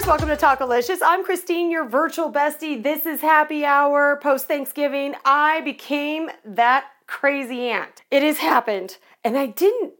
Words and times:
Talkers. 0.00 0.08
Welcome 0.20 0.28
to 0.28 0.64
Talkalicious. 0.66 0.98
I'm 1.04 1.24
Christine, 1.24 1.70
your 1.70 1.86
virtual 1.86 2.32
bestie. 2.32 2.82
This 2.82 3.04
is 3.06 3.20
happy 3.20 3.64
hour 3.64 4.18
post 4.22 4.46
Thanksgiving. 4.46 5.14
I 5.24 5.60
became 5.60 6.30
that 6.44 6.86
crazy 7.06 7.68
aunt. 7.68 8.02
It 8.10 8.22
has 8.22 8.38
happened. 8.38 8.96
And 9.24 9.36
I 9.36 9.46
didn't, 9.46 9.94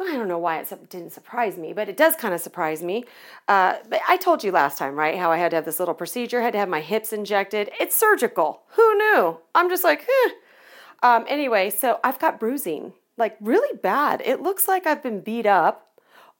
I 0.00 0.12
don't 0.12 0.28
know 0.28 0.38
why 0.38 0.60
it 0.60 0.88
didn't 0.88 1.12
surprise 1.12 1.58
me, 1.58 1.72
but 1.72 1.88
it 1.88 1.96
does 1.96 2.16
kind 2.16 2.32
of 2.32 2.40
surprise 2.40 2.82
me. 2.82 3.04
Uh, 3.46 3.76
I 4.08 4.16
told 4.16 4.42
you 4.42 4.52
last 4.52 4.78
time, 4.78 4.94
right? 4.94 5.18
How 5.18 5.30
I 5.30 5.36
had 5.36 5.50
to 5.50 5.56
have 5.56 5.64
this 5.66 5.80
little 5.80 5.94
procedure, 5.94 6.40
had 6.40 6.52
to 6.52 6.58
have 6.58 6.68
my 6.68 6.80
hips 6.80 7.12
injected. 7.12 7.70
It's 7.78 7.96
surgical. 7.96 8.62
Who 8.76 8.96
knew? 8.96 9.38
I'm 9.54 9.68
just 9.68 9.84
like, 9.84 10.02
eh. 10.02 10.30
Um, 11.02 11.26
anyway, 11.28 11.70
so 11.70 12.00
I've 12.02 12.18
got 12.18 12.40
bruising, 12.40 12.94
like 13.18 13.36
really 13.40 13.76
bad. 13.76 14.22
It 14.24 14.40
looks 14.40 14.66
like 14.66 14.86
I've 14.86 15.02
been 15.02 15.20
beat 15.20 15.46
up 15.46 15.89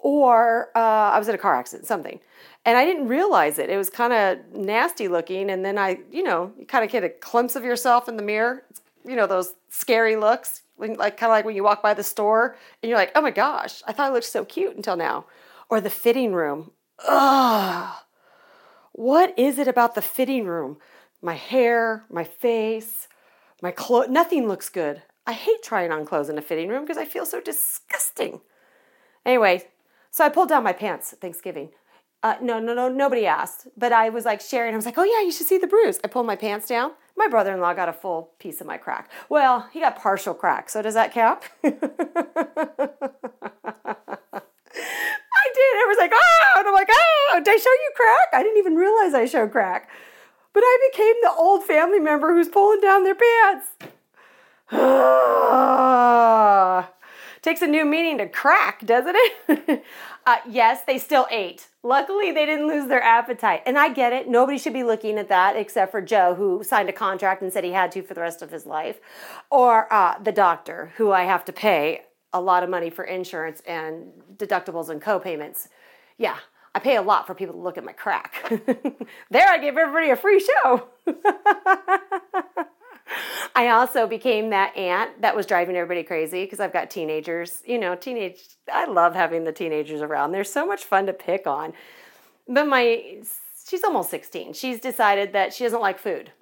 or 0.02 0.70
uh, 0.74 1.10
I 1.12 1.18
was 1.18 1.28
in 1.28 1.34
a 1.34 1.38
car 1.38 1.54
accident, 1.54 1.86
something. 1.86 2.20
And 2.64 2.76
I 2.76 2.84
didn't 2.84 3.08
realize 3.08 3.58
it. 3.58 3.70
It 3.70 3.76
was 3.76 3.88
kind 3.88 4.12
of 4.12 4.38
nasty 4.54 5.08
looking. 5.08 5.50
And 5.50 5.64
then 5.64 5.78
I, 5.78 6.00
you 6.10 6.22
know, 6.22 6.52
you 6.58 6.66
kind 6.66 6.84
of 6.84 6.90
get 6.90 7.04
a 7.04 7.12
glimpse 7.20 7.56
of 7.56 7.64
yourself 7.64 8.08
in 8.08 8.16
the 8.16 8.22
mirror. 8.22 8.64
You 9.04 9.16
know, 9.16 9.26
those 9.26 9.54
scary 9.70 10.16
looks, 10.16 10.62
like 10.78 11.16
kind 11.16 11.30
of 11.30 11.34
like 11.34 11.44
when 11.44 11.56
you 11.56 11.64
walk 11.64 11.82
by 11.82 11.94
the 11.94 12.02
store 12.02 12.56
and 12.82 12.88
you're 12.88 12.98
like, 12.98 13.12
oh 13.14 13.22
my 13.22 13.30
gosh, 13.30 13.82
I 13.86 13.92
thought 13.92 14.10
I 14.10 14.12
looked 14.12 14.26
so 14.26 14.44
cute 14.44 14.76
until 14.76 14.96
now. 14.96 15.26
Or 15.68 15.80
the 15.80 15.90
fitting 15.90 16.32
room. 16.32 16.72
Ugh. 17.06 17.94
What 18.92 19.38
is 19.38 19.58
it 19.58 19.68
about 19.68 19.94
the 19.94 20.02
fitting 20.02 20.44
room? 20.44 20.78
My 21.22 21.34
hair, 21.34 22.04
my 22.10 22.24
face, 22.24 23.08
my 23.62 23.70
clothes, 23.70 24.08
nothing 24.08 24.48
looks 24.48 24.68
good. 24.68 25.02
I 25.26 25.32
hate 25.32 25.62
trying 25.62 25.92
on 25.92 26.06
clothes 26.06 26.28
in 26.28 26.38
a 26.38 26.42
fitting 26.42 26.68
room 26.68 26.82
because 26.82 26.98
I 26.98 27.04
feel 27.04 27.24
so 27.24 27.40
disgusting. 27.40 28.40
Anyway, 29.24 29.68
so 30.10 30.24
I 30.24 30.28
pulled 30.28 30.48
down 30.48 30.64
my 30.64 30.72
pants 30.72 31.14
Thanksgiving. 31.20 31.70
Uh, 32.22 32.34
no, 32.42 32.58
no, 32.58 32.74
no, 32.74 32.88
nobody 32.88 33.26
asked. 33.26 33.66
But 33.76 33.92
I 33.92 34.10
was 34.10 34.26
like 34.26 34.40
sharing. 34.40 34.74
I 34.74 34.76
was 34.76 34.84
like, 34.84 34.98
oh, 34.98 35.04
yeah, 35.04 35.22
you 35.22 35.32
should 35.32 35.46
see 35.46 35.56
the 35.56 35.66
bruise. 35.66 35.98
I 36.04 36.08
pulled 36.08 36.26
my 36.26 36.36
pants 36.36 36.68
down. 36.68 36.92
My 37.16 37.28
brother 37.28 37.54
in 37.54 37.60
law 37.60 37.72
got 37.72 37.88
a 37.88 37.92
full 37.92 38.32
piece 38.38 38.60
of 38.60 38.66
my 38.66 38.76
crack. 38.76 39.10
Well, 39.28 39.68
he 39.72 39.80
got 39.80 39.96
partial 39.96 40.34
crack. 40.34 40.68
So 40.68 40.82
does 40.82 40.94
that 40.94 41.12
count? 41.12 41.42
I 41.64 41.70
did. 45.54 45.88
Was 45.88 45.98
like, 45.98 46.12
oh, 46.14 46.54
and 46.58 46.68
I'm 46.68 46.74
like, 46.74 46.88
oh, 46.90 47.40
did 47.42 47.48
I 47.48 47.56
show 47.56 47.70
you 47.70 47.92
crack? 47.96 48.28
I 48.34 48.42
didn't 48.42 48.58
even 48.58 48.76
realize 48.76 49.14
I 49.14 49.24
showed 49.24 49.50
crack. 49.50 49.88
But 50.52 50.62
I 50.64 50.90
became 50.90 51.14
the 51.22 51.32
old 51.32 51.64
family 51.64 52.00
member 52.00 52.34
who's 52.34 52.48
pulling 52.48 52.80
down 52.80 53.04
their 53.04 53.14
pants. 53.14 53.66
Takes 57.42 57.62
a 57.62 57.66
new 57.66 57.86
meaning 57.86 58.18
to 58.18 58.28
crack, 58.28 58.84
doesn't 58.84 59.16
it? 59.16 59.84
uh, 60.26 60.36
yes, 60.48 60.82
they 60.86 60.98
still 60.98 61.26
ate. 61.30 61.68
Luckily, 61.82 62.32
they 62.32 62.44
didn't 62.44 62.68
lose 62.68 62.88
their 62.88 63.02
appetite. 63.02 63.62
And 63.64 63.78
I 63.78 63.88
get 63.88 64.12
it. 64.12 64.28
Nobody 64.28 64.58
should 64.58 64.74
be 64.74 64.84
looking 64.84 65.18
at 65.18 65.28
that 65.30 65.56
except 65.56 65.90
for 65.90 66.02
Joe, 66.02 66.34
who 66.34 66.62
signed 66.62 66.90
a 66.90 66.92
contract 66.92 67.40
and 67.40 67.50
said 67.50 67.64
he 67.64 67.72
had 67.72 67.92
to 67.92 68.02
for 68.02 68.12
the 68.12 68.20
rest 68.20 68.42
of 68.42 68.50
his 68.50 68.66
life, 68.66 69.00
or 69.50 69.90
uh, 69.92 70.18
the 70.22 70.32
doctor, 70.32 70.92
who 70.96 71.12
I 71.12 71.22
have 71.22 71.44
to 71.46 71.52
pay 71.52 72.02
a 72.32 72.40
lot 72.40 72.62
of 72.62 72.68
money 72.68 72.90
for 72.90 73.04
insurance 73.04 73.60
and 73.66 74.12
deductibles 74.36 74.90
and 74.90 75.00
co-payments. 75.00 75.68
Yeah, 76.18 76.36
I 76.74 76.78
pay 76.78 76.96
a 76.96 77.02
lot 77.02 77.26
for 77.26 77.34
people 77.34 77.54
to 77.54 77.60
look 77.60 77.78
at 77.78 77.84
my 77.84 77.92
crack. 77.92 78.34
there, 79.30 79.48
I 79.48 79.58
give 79.58 79.76
everybody 79.76 80.10
a 80.10 80.16
free 80.16 80.40
show. 80.40 80.88
I 83.54 83.68
also 83.68 84.06
became 84.06 84.50
that 84.50 84.76
aunt 84.76 85.22
that 85.22 85.34
was 85.34 85.46
driving 85.46 85.76
everybody 85.76 86.02
crazy 86.02 86.44
because 86.44 86.60
I've 86.60 86.72
got 86.72 86.90
teenagers. 86.90 87.62
You 87.66 87.78
know, 87.78 87.94
teenage, 87.94 88.40
I 88.72 88.86
love 88.86 89.14
having 89.14 89.44
the 89.44 89.52
teenagers 89.52 90.00
around. 90.00 90.32
They're 90.32 90.44
so 90.44 90.66
much 90.66 90.84
fun 90.84 91.06
to 91.06 91.12
pick 91.12 91.46
on. 91.46 91.72
But 92.48 92.66
my, 92.66 93.20
she's 93.68 93.84
almost 93.84 94.10
16. 94.10 94.54
She's 94.54 94.80
decided 94.80 95.32
that 95.32 95.52
she 95.52 95.64
doesn't 95.64 95.80
like 95.80 95.98
food. 95.98 96.32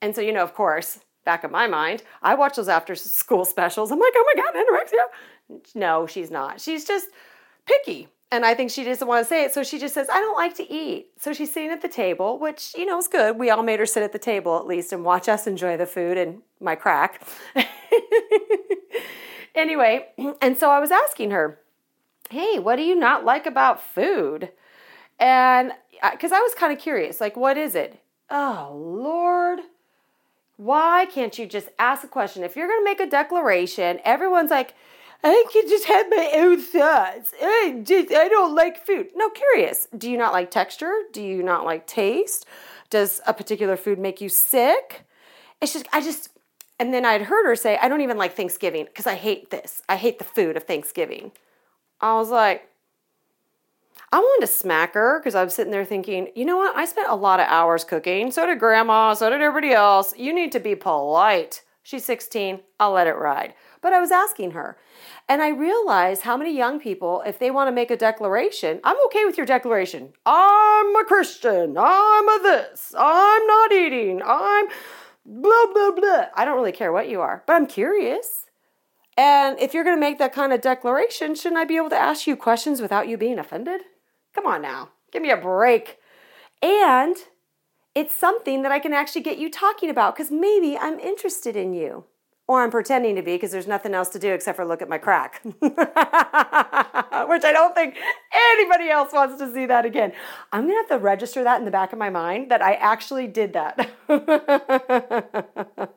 And 0.00 0.14
so, 0.14 0.20
you 0.20 0.32
know, 0.32 0.42
of 0.42 0.54
course, 0.54 1.00
back 1.24 1.44
in 1.44 1.50
my 1.50 1.66
mind, 1.66 2.02
I 2.22 2.34
watch 2.34 2.56
those 2.56 2.68
after 2.68 2.94
school 2.94 3.44
specials. 3.44 3.92
I'm 3.92 4.00
like, 4.00 4.12
oh 4.16 4.32
my 4.34 4.42
God, 4.42 4.54
anorexia. 4.54 5.70
No, 5.74 6.06
she's 6.06 6.30
not. 6.30 6.60
She's 6.60 6.84
just 6.84 7.08
picky. 7.66 8.08
And 8.32 8.46
I 8.46 8.54
think 8.54 8.70
she 8.70 8.82
doesn't 8.82 9.06
want 9.06 9.22
to 9.22 9.28
say 9.28 9.44
it, 9.44 9.52
so 9.52 9.62
she 9.62 9.78
just 9.78 9.92
says, 9.92 10.08
I 10.10 10.18
don't 10.18 10.34
like 10.34 10.54
to 10.54 10.72
eat. 10.72 11.08
So 11.20 11.34
she's 11.34 11.52
sitting 11.52 11.70
at 11.70 11.82
the 11.82 11.88
table, 11.88 12.38
which, 12.38 12.72
you 12.74 12.86
know, 12.86 12.96
is 12.96 13.06
good. 13.06 13.38
We 13.38 13.50
all 13.50 13.62
made 13.62 13.78
her 13.78 13.84
sit 13.84 14.02
at 14.02 14.12
the 14.12 14.18
table 14.18 14.56
at 14.56 14.66
least 14.66 14.90
and 14.90 15.04
watch 15.04 15.28
us 15.28 15.46
enjoy 15.46 15.76
the 15.76 15.84
food 15.84 16.16
and 16.16 16.40
my 16.58 16.74
crack. 16.74 17.22
anyway, 19.54 20.06
and 20.40 20.56
so 20.56 20.70
I 20.70 20.80
was 20.80 20.90
asking 20.90 21.30
her, 21.30 21.60
hey, 22.30 22.58
what 22.58 22.76
do 22.76 22.82
you 22.82 22.94
not 22.94 23.26
like 23.26 23.44
about 23.44 23.82
food? 23.82 24.48
And 25.20 25.72
because 26.10 26.32
I 26.32 26.40
was 26.40 26.54
kind 26.54 26.72
of 26.72 26.78
curious, 26.78 27.20
like, 27.20 27.36
what 27.36 27.58
is 27.58 27.74
it? 27.74 28.00
Oh, 28.30 28.72
Lord. 28.74 29.58
Why 30.56 31.04
can't 31.04 31.38
you 31.38 31.44
just 31.44 31.68
ask 31.78 32.02
a 32.02 32.08
question? 32.08 32.44
If 32.44 32.56
you're 32.56 32.66
going 32.66 32.80
to 32.80 32.84
make 32.84 33.00
a 33.00 33.10
declaration, 33.10 34.00
everyone's 34.06 34.50
like, 34.50 34.74
I 35.24 35.44
can 35.52 35.68
just 35.68 35.86
have 35.86 36.06
my 36.10 36.32
own 36.34 36.60
thoughts. 36.60 37.32
I 37.40 37.80
just 37.84 38.12
I 38.12 38.28
don't 38.28 38.54
like 38.54 38.84
food. 38.84 39.08
No, 39.14 39.30
curious. 39.30 39.86
Do 39.96 40.10
you 40.10 40.18
not 40.18 40.32
like 40.32 40.50
texture? 40.50 40.92
Do 41.12 41.22
you 41.22 41.42
not 41.42 41.64
like 41.64 41.86
taste? 41.86 42.46
Does 42.90 43.20
a 43.26 43.32
particular 43.32 43.76
food 43.76 43.98
make 43.98 44.20
you 44.20 44.28
sick? 44.28 45.04
It's 45.60 45.72
just 45.72 45.86
I 45.92 46.00
just 46.00 46.30
and 46.78 46.92
then 46.92 47.04
I'd 47.04 47.22
heard 47.22 47.46
her 47.46 47.54
say, 47.54 47.78
I 47.80 47.88
don't 47.88 48.00
even 48.00 48.18
like 48.18 48.34
Thanksgiving 48.34 48.86
because 48.86 49.06
I 49.06 49.14
hate 49.14 49.50
this. 49.50 49.82
I 49.88 49.96
hate 49.96 50.18
the 50.18 50.24
food 50.24 50.56
of 50.56 50.64
Thanksgiving. 50.64 51.30
I 52.00 52.14
was 52.14 52.30
like, 52.30 52.68
I 54.10 54.18
wanted 54.18 54.46
to 54.46 54.52
smack 54.52 54.94
her 54.94 55.20
because 55.20 55.36
I 55.36 55.44
was 55.44 55.54
sitting 55.54 55.70
there 55.70 55.84
thinking, 55.84 56.28
you 56.34 56.44
know 56.44 56.56
what? 56.56 56.76
I 56.76 56.84
spent 56.84 57.08
a 57.08 57.14
lot 57.14 57.38
of 57.38 57.46
hours 57.46 57.84
cooking. 57.84 58.32
So 58.32 58.44
did 58.46 58.58
grandma. 58.58 59.14
So 59.14 59.30
did 59.30 59.40
everybody 59.40 59.72
else. 59.72 60.12
You 60.18 60.34
need 60.34 60.50
to 60.52 60.60
be 60.60 60.74
polite. 60.74 61.62
She's 61.82 62.04
16. 62.04 62.60
I'll 62.80 62.92
let 62.92 63.06
it 63.06 63.16
ride. 63.16 63.54
But 63.82 63.92
I 63.92 64.00
was 64.00 64.10
asking 64.10 64.52
her. 64.52 64.78
And 65.28 65.42
I 65.42 65.48
realized 65.48 66.22
how 66.22 66.36
many 66.36 66.56
young 66.56 66.80
people, 66.80 67.22
if 67.26 67.38
they 67.38 67.50
want 67.50 67.68
to 67.68 67.72
make 67.72 67.90
a 67.90 67.96
declaration, 67.96 68.80
I'm 68.84 68.96
okay 69.06 69.24
with 69.24 69.36
your 69.36 69.46
declaration. 69.46 70.12
I'm 70.24 70.96
a 70.96 71.04
Christian. 71.04 71.76
I'm 71.76 72.28
a 72.28 72.38
this. 72.42 72.94
I'm 72.96 73.46
not 73.46 73.72
eating. 73.72 74.22
I'm 74.24 74.68
blah, 75.26 75.66
blah, 75.74 75.90
blah. 75.90 76.26
I 76.34 76.44
don't 76.44 76.56
really 76.56 76.72
care 76.72 76.92
what 76.92 77.08
you 77.08 77.20
are, 77.20 77.42
but 77.46 77.54
I'm 77.54 77.66
curious. 77.66 78.46
And 79.16 79.58
if 79.58 79.74
you're 79.74 79.84
going 79.84 79.96
to 79.96 80.00
make 80.00 80.18
that 80.18 80.32
kind 80.32 80.52
of 80.52 80.60
declaration, 80.60 81.34
shouldn't 81.34 81.60
I 81.60 81.64
be 81.64 81.76
able 81.76 81.90
to 81.90 81.98
ask 81.98 82.26
you 82.26 82.36
questions 82.36 82.80
without 82.80 83.08
you 83.08 83.18
being 83.18 83.38
offended? 83.38 83.82
Come 84.34 84.46
on 84.46 84.62
now. 84.62 84.90
Give 85.12 85.22
me 85.22 85.30
a 85.30 85.36
break. 85.36 85.98
And 86.62 87.16
it's 87.94 88.16
something 88.16 88.62
that 88.62 88.72
I 88.72 88.78
can 88.78 88.94
actually 88.94 89.20
get 89.22 89.38
you 89.38 89.50
talking 89.50 89.90
about 89.90 90.16
because 90.16 90.30
maybe 90.30 90.78
I'm 90.78 90.98
interested 90.98 91.56
in 91.56 91.74
you. 91.74 92.04
Or 92.48 92.62
I'm 92.62 92.70
pretending 92.70 93.14
to 93.16 93.22
be 93.22 93.34
because 93.36 93.52
there's 93.52 93.68
nothing 93.68 93.94
else 93.94 94.08
to 94.10 94.18
do 94.18 94.32
except 94.32 94.56
for 94.56 94.64
look 94.64 94.82
at 94.82 94.88
my 94.88 94.98
crack. 94.98 95.40
Which 95.44 95.64
I 95.70 97.52
don't 97.52 97.74
think 97.74 97.96
anybody 98.34 98.90
else 98.90 99.12
wants 99.12 99.38
to 99.38 99.52
see 99.52 99.66
that 99.66 99.84
again. 99.84 100.12
I'm 100.52 100.66
to 100.68 100.74
have 100.74 100.88
to 100.88 100.98
register 100.98 101.44
that 101.44 101.60
in 101.60 101.64
the 101.64 101.70
back 101.70 101.92
of 101.92 101.98
my 101.98 102.10
mind 102.10 102.50
that 102.50 102.60
I 102.60 102.74
actually 102.74 103.28
did 103.28 103.52
that. 103.52 103.90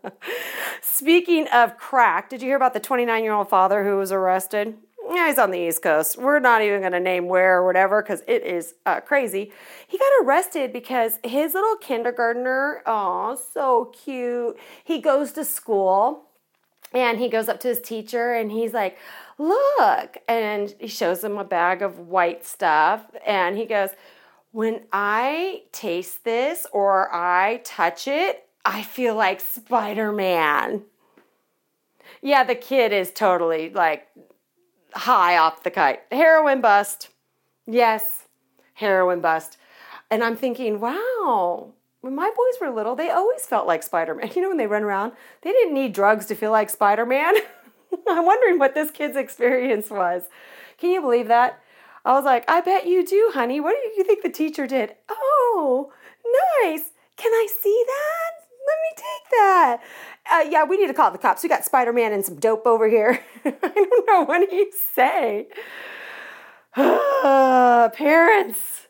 Speaking 0.81 1.47
of 1.47 1.77
crack, 1.77 2.29
did 2.29 2.41
you 2.41 2.49
hear 2.49 2.57
about 2.57 2.73
the 2.73 2.79
29 2.79 3.23
year 3.23 3.33
old 3.33 3.49
father 3.49 3.83
who 3.83 3.97
was 3.97 4.11
arrested? 4.11 4.77
Yeah, 5.11 5.27
he's 5.27 5.37
on 5.37 5.51
the 5.51 5.59
East 5.59 5.83
Coast. 5.83 6.17
We're 6.17 6.39
not 6.39 6.61
even 6.63 6.81
going 6.81 6.93
to 6.93 6.99
name 6.99 7.27
where 7.27 7.57
or 7.57 7.65
whatever 7.65 8.01
because 8.01 8.23
it 8.27 8.43
is 8.43 8.73
uh, 8.85 9.01
crazy. 9.01 9.51
He 9.87 9.97
got 9.97 10.11
arrested 10.23 10.73
because 10.73 11.19
his 11.23 11.53
little 11.53 11.75
kindergartner, 11.77 12.81
oh, 12.87 13.37
so 13.53 13.93
cute. 13.93 14.57
He 14.83 14.99
goes 14.99 15.31
to 15.33 15.45
school 15.45 16.24
and 16.93 17.19
he 17.19 17.29
goes 17.29 17.49
up 17.49 17.59
to 17.61 17.67
his 17.67 17.81
teacher 17.81 18.33
and 18.33 18.51
he's 18.51 18.73
like, 18.73 18.97
Look. 19.37 20.17
And 20.27 20.73
he 20.79 20.87
shows 20.87 21.23
him 21.23 21.37
a 21.37 21.43
bag 21.43 21.81
of 21.81 21.99
white 21.99 22.45
stuff. 22.45 23.05
And 23.25 23.57
he 23.57 23.65
goes, 23.65 23.89
When 24.51 24.85
I 24.91 25.63
taste 25.71 26.23
this 26.23 26.65
or 26.71 27.13
I 27.13 27.61
touch 27.63 28.07
it, 28.07 28.47
I 28.63 28.81
feel 28.81 29.15
like 29.15 29.39
Spider 29.41 30.11
Man. 30.11 30.83
Yeah, 32.21 32.43
the 32.43 32.55
kid 32.55 32.93
is 32.93 33.11
totally 33.11 33.69
like 33.69 34.07
high 34.93 35.37
off 35.37 35.63
the 35.63 35.71
kite. 35.71 36.01
Heroin 36.11 36.61
bust. 36.61 37.09
Yes, 37.67 38.27
heroin 38.73 39.21
bust. 39.21 39.57
And 40.09 40.23
I'm 40.23 40.35
thinking, 40.35 40.79
wow, 40.79 41.73
when 42.05 42.13
my 42.13 42.29
boys 42.29 42.61
were 42.61 42.69
little, 42.69 42.95
they 42.95 43.09
always 43.09 43.47
felt 43.47 43.65
like 43.65 43.81
Spider 43.81 44.13
Man. 44.13 44.29
You 44.35 44.43
know, 44.43 44.49
when 44.49 44.59
they 44.59 44.67
run 44.67 44.83
around, 44.83 45.13
they 45.41 45.51
didn't 45.51 45.73
need 45.73 45.91
drugs 45.91 46.27
to 46.27 46.35
feel 46.35 46.51
like 46.51 46.69
Spider 46.69 47.03
Man. 47.03 47.33
I'm 48.07 48.27
wondering 48.27 48.59
what 48.59 48.75
this 48.75 48.91
kid's 48.91 49.17
experience 49.17 49.89
was. 49.89 50.23
Can 50.77 50.91
you 50.91 51.01
believe 51.01 51.27
that? 51.29 51.59
I 52.05 52.13
was 52.13 52.23
like, 52.23 52.47
I 52.47 52.61
bet 52.61 52.85
you 52.85 53.03
do, 53.03 53.31
honey. 53.33 53.59
What 53.59 53.71
do 53.71 53.89
you 53.97 54.03
think 54.03 54.21
the 54.21 54.29
teacher 54.29 54.67
did? 54.67 54.93
Oh, 55.09 55.91
nice. 56.61 56.91
Can 57.17 57.31
I 57.31 57.47
see 57.59 57.83
that? 57.87 58.31
Let 58.67 58.77
me 58.83 58.91
take 58.95 59.31
that. 59.31 59.79
Uh, 60.31 60.49
yeah, 60.51 60.63
we 60.63 60.77
need 60.77 60.87
to 60.87 60.93
call 60.93 61.09
the 61.09 61.17
cops. 61.17 61.41
We 61.41 61.49
got 61.49 61.65
Spider 61.65 61.91
Man 61.91 62.13
and 62.13 62.23
some 62.23 62.35
dope 62.35 62.67
over 62.67 62.87
here. 62.87 63.19
I 63.45 63.51
don't 63.73 64.07
know. 64.07 64.21
What 64.21 64.47
do 64.47 64.55
you 64.55 64.71
say? 64.93 65.47
parents 67.97 68.84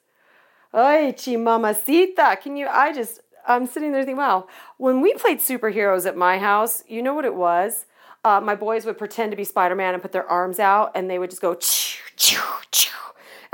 Ay, 0.78 1.16
mamacita. 1.38 2.38
Can 2.44 2.58
you? 2.58 2.68
I 2.68 2.92
just, 2.92 3.22
I'm 3.48 3.66
sitting 3.66 3.94
there 3.94 4.02
thinking, 4.02 4.18
wow. 4.18 4.48
When 4.78 5.00
we 5.00 5.14
played 5.14 5.40
superheroes 5.40 6.06
at 6.06 6.18
my 6.18 6.38
house, 6.38 6.84
you 6.86 7.02
know 7.02 7.14
what 7.14 7.24
it 7.24 7.34
was? 7.34 7.86
Uh, 8.26 8.42
my 8.42 8.56
boys 8.56 8.86
would 8.86 8.98
pretend 8.98 9.32
to 9.32 9.38
be 9.38 9.46
Spider 9.46 9.76
Man 9.76 9.94
and 9.94 10.04
put 10.04 10.12
their 10.12 10.28
arms 10.28 10.60
out, 10.60 10.92
and 10.94 11.10
they 11.10 11.18
would 11.18 11.30
just 11.30 11.42
go 11.42 11.56
choo, 11.56 12.04
choo, 12.18 12.42
choo. 12.72 12.92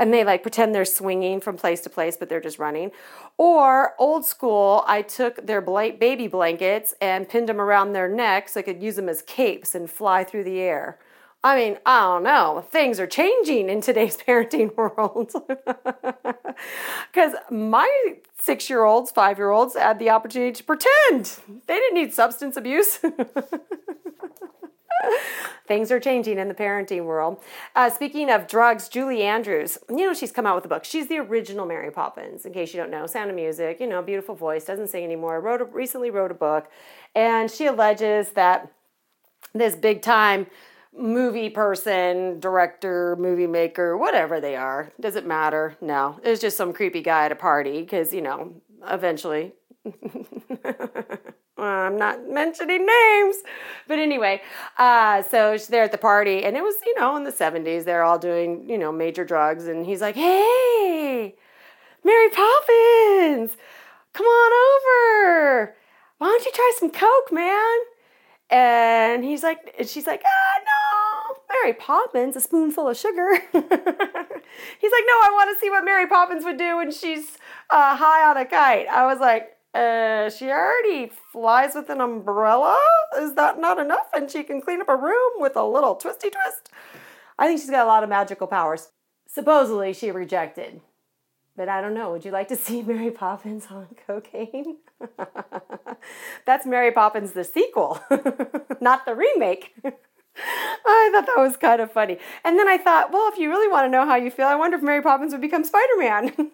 And 0.00 0.12
they 0.12 0.24
like 0.24 0.42
pretend 0.42 0.74
they're 0.74 0.84
swinging 0.84 1.40
from 1.40 1.56
place 1.56 1.80
to 1.82 1.90
place, 1.90 2.16
but 2.16 2.28
they're 2.28 2.40
just 2.40 2.58
running. 2.58 2.90
Or 3.38 3.94
old 4.00 4.24
school, 4.24 4.82
I 4.88 5.02
took 5.02 5.46
their 5.46 5.60
baby 5.60 6.26
blankets 6.26 6.92
and 7.00 7.28
pinned 7.28 7.48
them 7.48 7.60
around 7.60 7.92
their 7.92 8.08
necks 8.08 8.54
so 8.54 8.60
I 8.60 8.62
could 8.64 8.82
use 8.82 8.96
them 8.96 9.08
as 9.08 9.22
capes 9.22 9.76
and 9.76 9.88
fly 9.88 10.24
through 10.24 10.42
the 10.42 10.58
air. 10.58 10.98
I 11.44 11.56
mean, 11.56 11.78
I 11.84 12.02
don't 12.02 12.22
know. 12.22 12.64
Things 12.70 13.00
are 13.00 13.06
changing 13.06 13.68
in 13.68 13.80
today's 13.80 14.16
parenting 14.26 14.76
world. 14.76 15.32
Because 17.12 17.34
my 17.50 17.88
six 18.38 18.70
year 18.70 18.84
olds, 18.84 19.10
five 19.10 19.38
year 19.38 19.50
olds 19.50 19.74
had 19.74 19.98
the 19.98 20.10
opportunity 20.10 20.52
to 20.52 20.64
pretend. 20.64 21.38
They 21.66 21.74
didn't 21.74 21.94
need 21.94 22.14
substance 22.14 22.56
abuse. 22.56 23.00
Things 25.66 25.90
are 25.90 25.98
changing 25.98 26.38
in 26.38 26.48
the 26.48 26.54
parenting 26.54 27.04
world. 27.04 27.42
Uh, 27.74 27.90
speaking 27.90 28.30
of 28.30 28.46
drugs, 28.46 28.88
Julie 28.88 29.22
Andrews, 29.22 29.78
you 29.88 30.06
know, 30.06 30.14
she's 30.14 30.32
come 30.32 30.46
out 30.46 30.54
with 30.54 30.64
a 30.64 30.68
book. 30.68 30.84
She's 30.84 31.08
the 31.08 31.18
original 31.18 31.66
Mary 31.66 31.90
Poppins, 31.90 32.46
in 32.46 32.52
case 32.52 32.72
you 32.72 32.80
don't 32.80 32.90
know. 32.90 33.06
Sound 33.06 33.30
of 33.30 33.36
Music, 33.36 33.80
you 33.80 33.86
know, 33.86 34.02
beautiful 34.02 34.34
voice, 34.34 34.64
doesn't 34.64 34.88
sing 34.88 35.04
anymore. 35.04 35.40
Wrote 35.40 35.60
a, 35.60 35.64
recently 35.64 36.10
wrote 36.10 36.30
a 36.30 36.34
book, 36.34 36.70
and 37.14 37.50
she 37.50 37.66
alleges 37.66 38.30
that 38.30 38.70
this 39.54 39.74
big 39.74 40.02
time 40.02 40.46
movie 40.96 41.50
person, 41.50 42.38
director, 42.40 43.16
movie 43.16 43.46
maker, 43.46 43.96
whatever 43.96 44.40
they 44.40 44.56
are. 44.56 44.92
Doesn't 45.00 45.26
matter. 45.26 45.76
No, 45.80 46.20
it's 46.22 46.40
just 46.40 46.56
some 46.56 46.72
creepy 46.72 47.02
guy 47.02 47.26
at 47.26 47.32
a 47.32 47.36
party 47.36 47.80
because, 47.80 48.12
you 48.12 48.22
know, 48.22 48.54
eventually. 48.88 49.52
I'm 51.58 51.96
not 51.96 52.28
mentioning 52.28 52.86
names. 52.86 53.36
But 53.86 53.98
anyway, 53.98 54.42
uh, 54.78 55.22
so 55.22 55.56
she's 55.56 55.68
there 55.68 55.84
at 55.84 55.92
the 55.92 55.98
party, 55.98 56.44
and 56.44 56.56
it 56.56 56.62
was, 56.62 56.74
you 56.84 56.98
know, 56.98 57.16
in 57.16 57.24
the 57.24 57.30
70s. 57.32 57.84
They're 57.84 58.02
all 58.02 58.18
doing, 58.18 58.68
you 58.68 58.78
know, 58.78 58.90
major 58.90 59.24
drugs. 59.24 59.66
And 59.66 59.86
he's 59.86 60.00
like, 60.00 60.16
hey, 60.16 61.34
Mary 62.04 62.28
Poppins, 62.30 63.56
come 64.12 64.26
on 64.26 64.52
over. 65.52 65.76
Why 66.18 66.26
don't 66.28 66.44
you 66.44 66.52
try 66.52 66.72
some 66.78 66.90
Coke, 66.90 67.32
man? 67.32 67.78
And 68.50 69.24
he's 69.24 69.42
like, 69.42 69.74
and 69.78 69.88
she's 69.88 70.06
like, 70.06 70.22
ah, 70.24 70.58
no, 70.64 70.81
Mary 71.62 71.74
Poppins, 71.74 72.34
a 72.34 72.40
spoonful 72.40 72.88
of 72.88 72.96
sugar. 72.96 73.34
he's 73.52 73.52
like, 73.52 73.62
no, 73.62 73.68
I 73.68 75.30
want 75.32 75.56
to 75.56 75.60
see 75.60 75.70
what 75.70 75.84
Mary 75.84 76.08
Poppins 76.08 76.44
would 76.44 76.56
do 76.56 76.76
when 76.76 76.90
she's 76.90 77.38
uh, 77.70 77.96
high 77.96 78.28
on 78.28 78.36
a 78.36 78.44
kite. 78.44 78.88
I 78.88 79.06
was 79.06 79.20
like, 79.20 79.56
uh, 79.72 80.28
she 80.28 80.50
already 80.50 81.12
flies 81.30 81.74
with 81.76 81.88
an 81.88 82.00
umbrella. 82.00 82.76
Is 83.16 83.34
that 83.34 83.60
not 83.60 83.78
enough? 83.78 84.08
And 84.12 84.28
she 84.28 84.42
can 84.42 84.60
clean 84.60 84.80
up 84.80 84.88
a 84.88 84.96
room 84.96 85.32
with 85.36 85.54
a 85.54 85.64
little 85.64 85.94
twisty 85.94 86.30
twist. 86.30 86.70
I 87.38 87.46
think 87.46 87.60
she's 87.60 87.70
got 87.70 87.84
a 87.84 87.88
lot 87.88 88.02
of 88.02 88.08
magical 88.08 88.48
powers. 88.48 88.90
Supposedly, 89.28 89.92
she 89.92 90.10
rejected. 90.10 90.80
But 91.56 91.68
I 91.68 91.80
don't 91.80 91.94
know. 91.94 92.10
Would 92.10 92.24
you 92.24 92.32
like 92.32 92.48
to 92.48 92.56
see 92.56 92.82
Mary 92.86 93.10
Poppins 93.12 93.68
on 93.70 93.86
cocaine? 94.06 94.78
That's 96.44 96.66
Mary 96.66 96.90
Poppins, 96.90 97.32
the 97.32 97.44
sequel, 97.44 98.00
not 98.80 99.06
the 99.06 99.14
remake. 99.14 99.74
I 100.36 101.10
thought 101.12 101.26
that 101.26 101.38
was 101.38 101.56
kind 101.56 101.80
of 101.80 101.92
funny. 101.92 102.18
And 102.44 102.58
then 102.58 102.68
I 102.68 102.78
thought, 102.78 103.12
well, 103.12 103.30
if 103.32 103.38
you 103.38 103.50
really 103.50 103.70
want 103.70 103.86
to 103.86 103.90
know 103.90 104.06
how 104.06 104.16
you 104.16 104.30
feel, 104.30 104.46
I 104.46 104.54
wonder 104.54 104.76
if 104.76 104.82
Mary 104.82 105.02
Poppins 105.02 105.32
would 105.32 105.40
become 105.40 105.64
Spider 105.64 105.98
Man. 105.98 106.32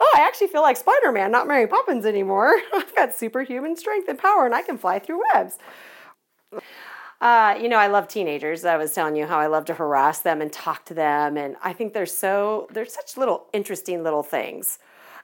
oh, 0.00 0.12
I 0.16 0.20
actually 0.20 0.48
feel 0.48 0.62
like 0.62 0.76
Spider 0.76 1.12
Man, 1.12 1.30
not 1.30 1.46
Mary 1.46 1.66
Poppins 1.66 2.06
anymore. 2.06 2.60
I've 2.74 2.94
got 2.94 3.14
superhuman 3.14 3.76
strength 3.76 4.08
and 4.08 4.18
power, 4.18 4.46
and 4.46 4.54
I 4.54 4.62
can 4.62 4.78
fly 4.78 4.98
through 4.98 5.22
webs. 5.32 5.58
Uh, 7.20 7.56
you 7.60 7.68
know, 7.68 7.76
I 7.76 7.86
love 7.86 8.08
teenagers. 8.08 8.64
I 8.64 8.76
was 8.76 8.92
telling 8.92 9.14
you 9.14 9.26
how 9.26 9.38
I 9.38 9.46
love 9.46 9.64
to 9.66 9.74
harass 9.74 10.20
them 10.20 10.40
and 10.40 10.52
talk 10.52 10.84
to 10.86 10.94
them, 10.94 11.36
and 11.36 11.56
I 11.62 11.72
think 11.72 11.92
they're 11.92 12.04
so 12.04 12.66
they're 12.72 12.84
such 12.84 13.16
little 13.16 13.46
interesting 13.52 14.02
little 14.02 14.24
things. 14.24 14.78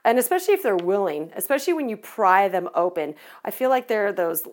And 0.05 0.17
especially 0.17 0.53
if 0.53 0.63
they're 0.63 0.77
willing, 0.77 1.31
especially 1.35 1.73
when 1.73 1.89
you 1.89 1.97
pry 1.97 2.47
them 2.47 2.69
open, 2.73 3.15
I 3.43 3.51
feel 3.51 3.69
like 3.69 3.89
they're 3.89 4.13
those 4.13 4.47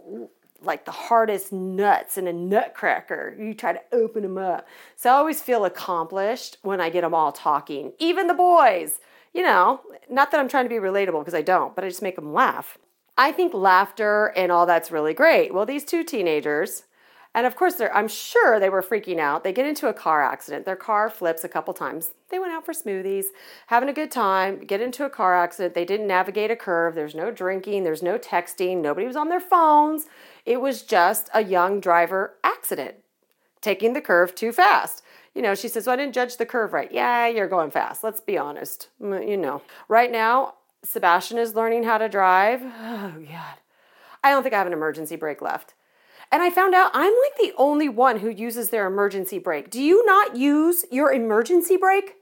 like 0.63 0.85
the 0.85 0.93
hardest 0.93 1.53
nuts 1.53 2.19
in 2.19 2.27
a 2.27 2.33
nutcracker. 2.33 3.37
You 3.39 3.55
try 3.55 3.73
to 3.73 3.83
open 3.93 4.23
them 4.23 4.39
up. 4.39 4.67
So 4.97 5.11
I 5.11 5.15
always 5.15 5.43
feel 5.43 5.65
accomplished 5.65 6.59
when 6.63 6.81
I 6.81 6.91
get 6.91 7.03
them 7.03 7.15
all 7.15 7.33
talking, 7.33 7.93
even 7.99 8.27
the 8.27 8.35
boys. 8.35 9.01
You 9.33 9.43
know, 9.43 9.81
not 10.09 10.31
that 10.31 10.41
I'm 10.41 10.49
trying 10.49 10.65
to 10.65 10.71
be 10.71 10.77
relatable 10.77 11.21
because 11.21 11.35
I 11.35 11.43
don't, 11.43 11.75
but 11.75 11.85
I 11.85 11.89
just 11.89 12.03
make 12.03 12.17
them 12.17 12.33
laugh. 12.33 12.79
I 13.19 13.33
think 13.33 13.55
laughter 13.55 14.33
and 14.37 14.53
all 14.53 14.67
that's 14.67 14.91
really 14.91 15.15
great. 15.15 15.53
Well, 15.53 15.67
these 15.67 15.85
two 15.85 16.05
teenagers, 16.05 16.85
and 17.35 17.47
of 17.47 17.55
course, 17.55 17.75
they're, 17.75 17.95
I'm 17.95 18.09
sure 18.09 18.59
they 18.59 18.71
were 18.71 18.83
freaking 18.83 19.19
out. 19.19 19.45
They 19.45 19.53
get 19.53 19.67
into 19.67 19.89
a 19.89 19.95
car 19.95 20.23
accident. 20.23 20.65
Their 20.65 20.75
car 20.75 21.11
flips 21.11 21.45
a 21.45 21.51
couple 21.51 21.75
times. 21.75 22.13
They 22.31 22.39
went 22.39 22.53
out 22.53 22.65
for 22.65 22.73
smoothies, 22.73 23.27
having 23.67 23.91
a 23.91 23.95
good 23.95 24.11
time, 24.11 24.61
get 24.65 24.81
into 24.81 25.05
a 25.05 25.11
car 25.11 25.37
accident. 25.37 25.75
They 25.75 25.85
didn't 25.85 26.07
navigate 26.07 26.51
a 26.51 26.57
curve. 26.57 26.95
There's 26.95 27.15
no 27.15 27.31
drinking, 27.31 27.85
there's 27.85 28.03
no 28.03 28.19
texting, 28.19 28.79
nobody 28.79 29.07
was 29.07 29.17
on 29.17 29.29
their 29.29 29.41
phones. 29.41 30.07
It 30.47 30.61
was 30.61 30.83
just 30.83 31.29
a 31.35 31.43
young 31.43 31.81
driver 31.81 32.37
accident, 32.43 32.95
taking 33.61 33.93
the 33.93 34.01
curve 34.01 34.35
too 34.35 34.53
fast. 34.53 35.03
You 35.35 35.43
know, 35.43 35.55
she 35.55 35.69
says, 35.69 35.87
well, 35.87 35.95
I 35.95 35.97
didn't 35.97 36.15
judge 36.15 36.39
the 36.39 36.47
curve 36.47 36.73
right. 36.73 36.91
Yeah, 36.91 37.27
you're 37.27 37.49
going 37.49 37.71
fast. 37.71 38.03
Let's 38.03 38.23
be 38.23 38.39
honest. 38.39 38.89
You 39.01 39.37
know, 39.37 39.61
right 39.89 40.11
now, 40.11 40.55
Sebastian 40.83 41.37
is 41.37 41.55
learning 41.55 41.83
how 41.83 41.99
to 41.99 42.09
drive. 42.09 42.63
Oh, 42.63 43.13
God. 43.29 43.57
I 44.25 44.31
don't 44.31 44.43
think 44.43 44.55
I 44.55 44.59
have 44.59 44.67
an 44.67 44.73
emergency 44.73 45.17
brake 45.17 45.43
left. 45.43 45.75
And 46.33 46.43
I 46.43 46.51
found 46.51 46.75
out 46.75 46.91
I'm 46.95 47.13
like 47.13 47.37
the 47.39 47.53
only 47.57 47.89
one 47.89 48.21
who 48.21 48.29
uses 48.29 48.71
their 48.71 48.87
emergency 48.87 49.39
brake. 49.39 49.69
Do 49.69 49.83
you 49.83 50.07
not 50.07 50.37
use 50.37 50.85
your 50.91 51.13
emergency 51.13 51.77
brake? 51.77 52.15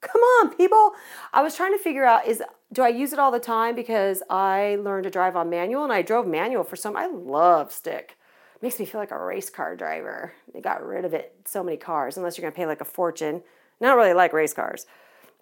Come 0.00 0.20
on, 0.20 0.54
people. 0.54 0.92
I 1.32 1.42
was 1.42 1.56
trying 1.56 1.72
to 1.72 1.82
figure 1.82 2.04
out 2.04 2.26
is 2.26 2.42
do 2.72 2.82
I 2.82 2.88
use 2.88 3.12
it 3.12 3.18
all 3.18 3.30
the 3.30 3.40
time 3.40 3.74
because 3.74 4.22
I 4.30 4.76
learned 4.80 5.04
to 5.04 5.10
drive 5.10 5.36
on 5.36 5.50
manual 5.50 5.84
and 5.84 5.92
I 5.92 6.02
drove 6.02 6.26
manual 6.26 6.64
for 6.64 6.76
some 6.76 6.96
I 6.96 7.06
love 7.06 7.72
stick. 7.72 8.16
It 8.54 8.62
makes 8.62 8.78
me 8.78 8.86
feel 8.86 9.00
like 9.00 9.10
a 9.10 9.18
race 9.18 9.50
car 9.50 9.76
driver. 9.76 10.32
They 10.52 10.60
got 10.60 10.84
rid 10.84 11.04
of 11.04 11.14
it 11.14 11.34
so 11.46 11.62
many 11.62 11.76
cars 11.76 12.16
unless 12.16 12.36
you're 12.36 12.42
going 12.42 12.52
to 12.52 12.56
pay 12.56 12.66
like 12.66 12.80
a 12.80 12.84
fortune. 12.84 13.42
I 13.80 13.84
don't 13.84 13.96
really 13.96 14.14
like 14.14 14.32
race 14.32 14.52
cars. 14.52 14.86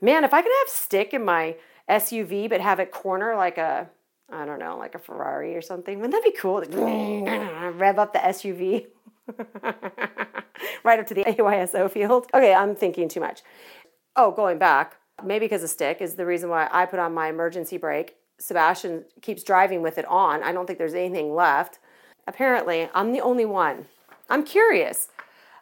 Man, 0.00 0.24
if 0.24 0.34
I 0.34 0.42
could 0.42 0.52
have 0.60 0.68
stick 0.68 1.14
in 1.14 1.24
my 1.24 1.56
SUV 1.88 2.48
but 2.48 2.60
have 2.60 2.80
it 2.80 2.90
corner 2.90 3.36
like 3.36 3.58
a 3.58 3.88
I 4.30 4.44
don't 4.44 4.58
know, 4.58 4.76
like 4.76 4.96
a 4.96 4.98
Ferrari 4.98 5.54
or 5.54 5.62
something. 5.62 6.00
Wouldn't 6.00 6.12
that 6.12 6.24
be 6.24 6.36
cool? 6.36 6.60
Rev 7.76 7.98
up 7.98 8.12
the 8.12 8.18
SUV 8.18 8.86
right 10.84 10.98
up 10.98 11.06
to 11.06 11.14
the 11.14 11.24
AYSO 11.24 11.90
field. 11.90 12.26
Okay, 12.34 12.54
I'm 12.54 12.74
thinking 12.74 13.08
too 13.08 13.20
much. 13.20 13.42
Oh, 14.16 14.30
going 14.30 14.58
back, 14.58 14.96
maybe 15.22 15.44
because 15.44 15.62
of 15.62 15.68
stick 15.68 16.00
is 16.00 16.14
the 16.14 16.24
reason 16.24 16.48
why 16.48 16.68
I 16.72 16.86
put 16.86 16.98
on 16.98 17.12
my 17.12 17.28
emergency 17.28 17.76
brake. 17.76 18.16
Sebastian 18.38 19.04
keeps 19.20 19.42
driving 19.42 19.82
with 19.82 19.98
it 19.98 20.06
on. 20.06 20.42
I 20.42 20.52
don't 20.52 20.66
think 20.66 20.78
there's 20.78 20.94
anything 20.94 21.34
left. 21.34 21.78
Apparently, 22.26 22.88
I'm 22.94 23.12
the 23.12 23.20
only 23.20 23.44
one. 23.44 23.86
I'm 24.30 24.42
curious. 24.42 25.08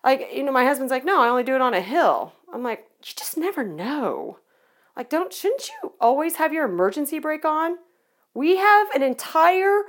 Like, 0.04 0.28
you 0.32 0.42
know, 0.42 0.52
my 0.52 0.64
husband's 0.64 0.90
like, 0.90 1.04
no, 1.04 1.20
I 1.20 1.28
only 1.28 1.42
do 1.42 1.54
it 1.54 1.60
on 1.60 1.74
a 1.74 1.80
hill. 1.80 2.32
I'm 2.52 2.62
like, 2.62 2.86
you 3.04 3.12
just 3.16 3.36
never 3.36 3.64
know. 3.64 4.38
Like, 4.96 5.10
don't, 5.10 5.32
shouldn't 5.32 5.68
you 5.68 5.94
always 6.00 6.36
have 6.36 6.52
your 6.52 6.64
emergency 6.64 7.18
brake 7.18 7.44
on? 7.44 7.78
We 8.34 8.56
have 8.56 8.90
an 8.94 9.02
entire 9.02 9.82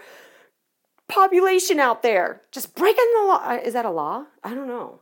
population 1.07 1.79
out 1.79 2.01
there 2.01 2.41
just 2.51 2.75
breaking 2.75 3.05
the 3.15 3.27
law. 3.27 3.41
Uh, 3.43 3.59
is 3.63 3.73
that 3.73 3.85
a 3.85 3.91
law? 3.91 4.25
I 4.43 4.53
don't 4.53 4.67
know. 4.67 5.01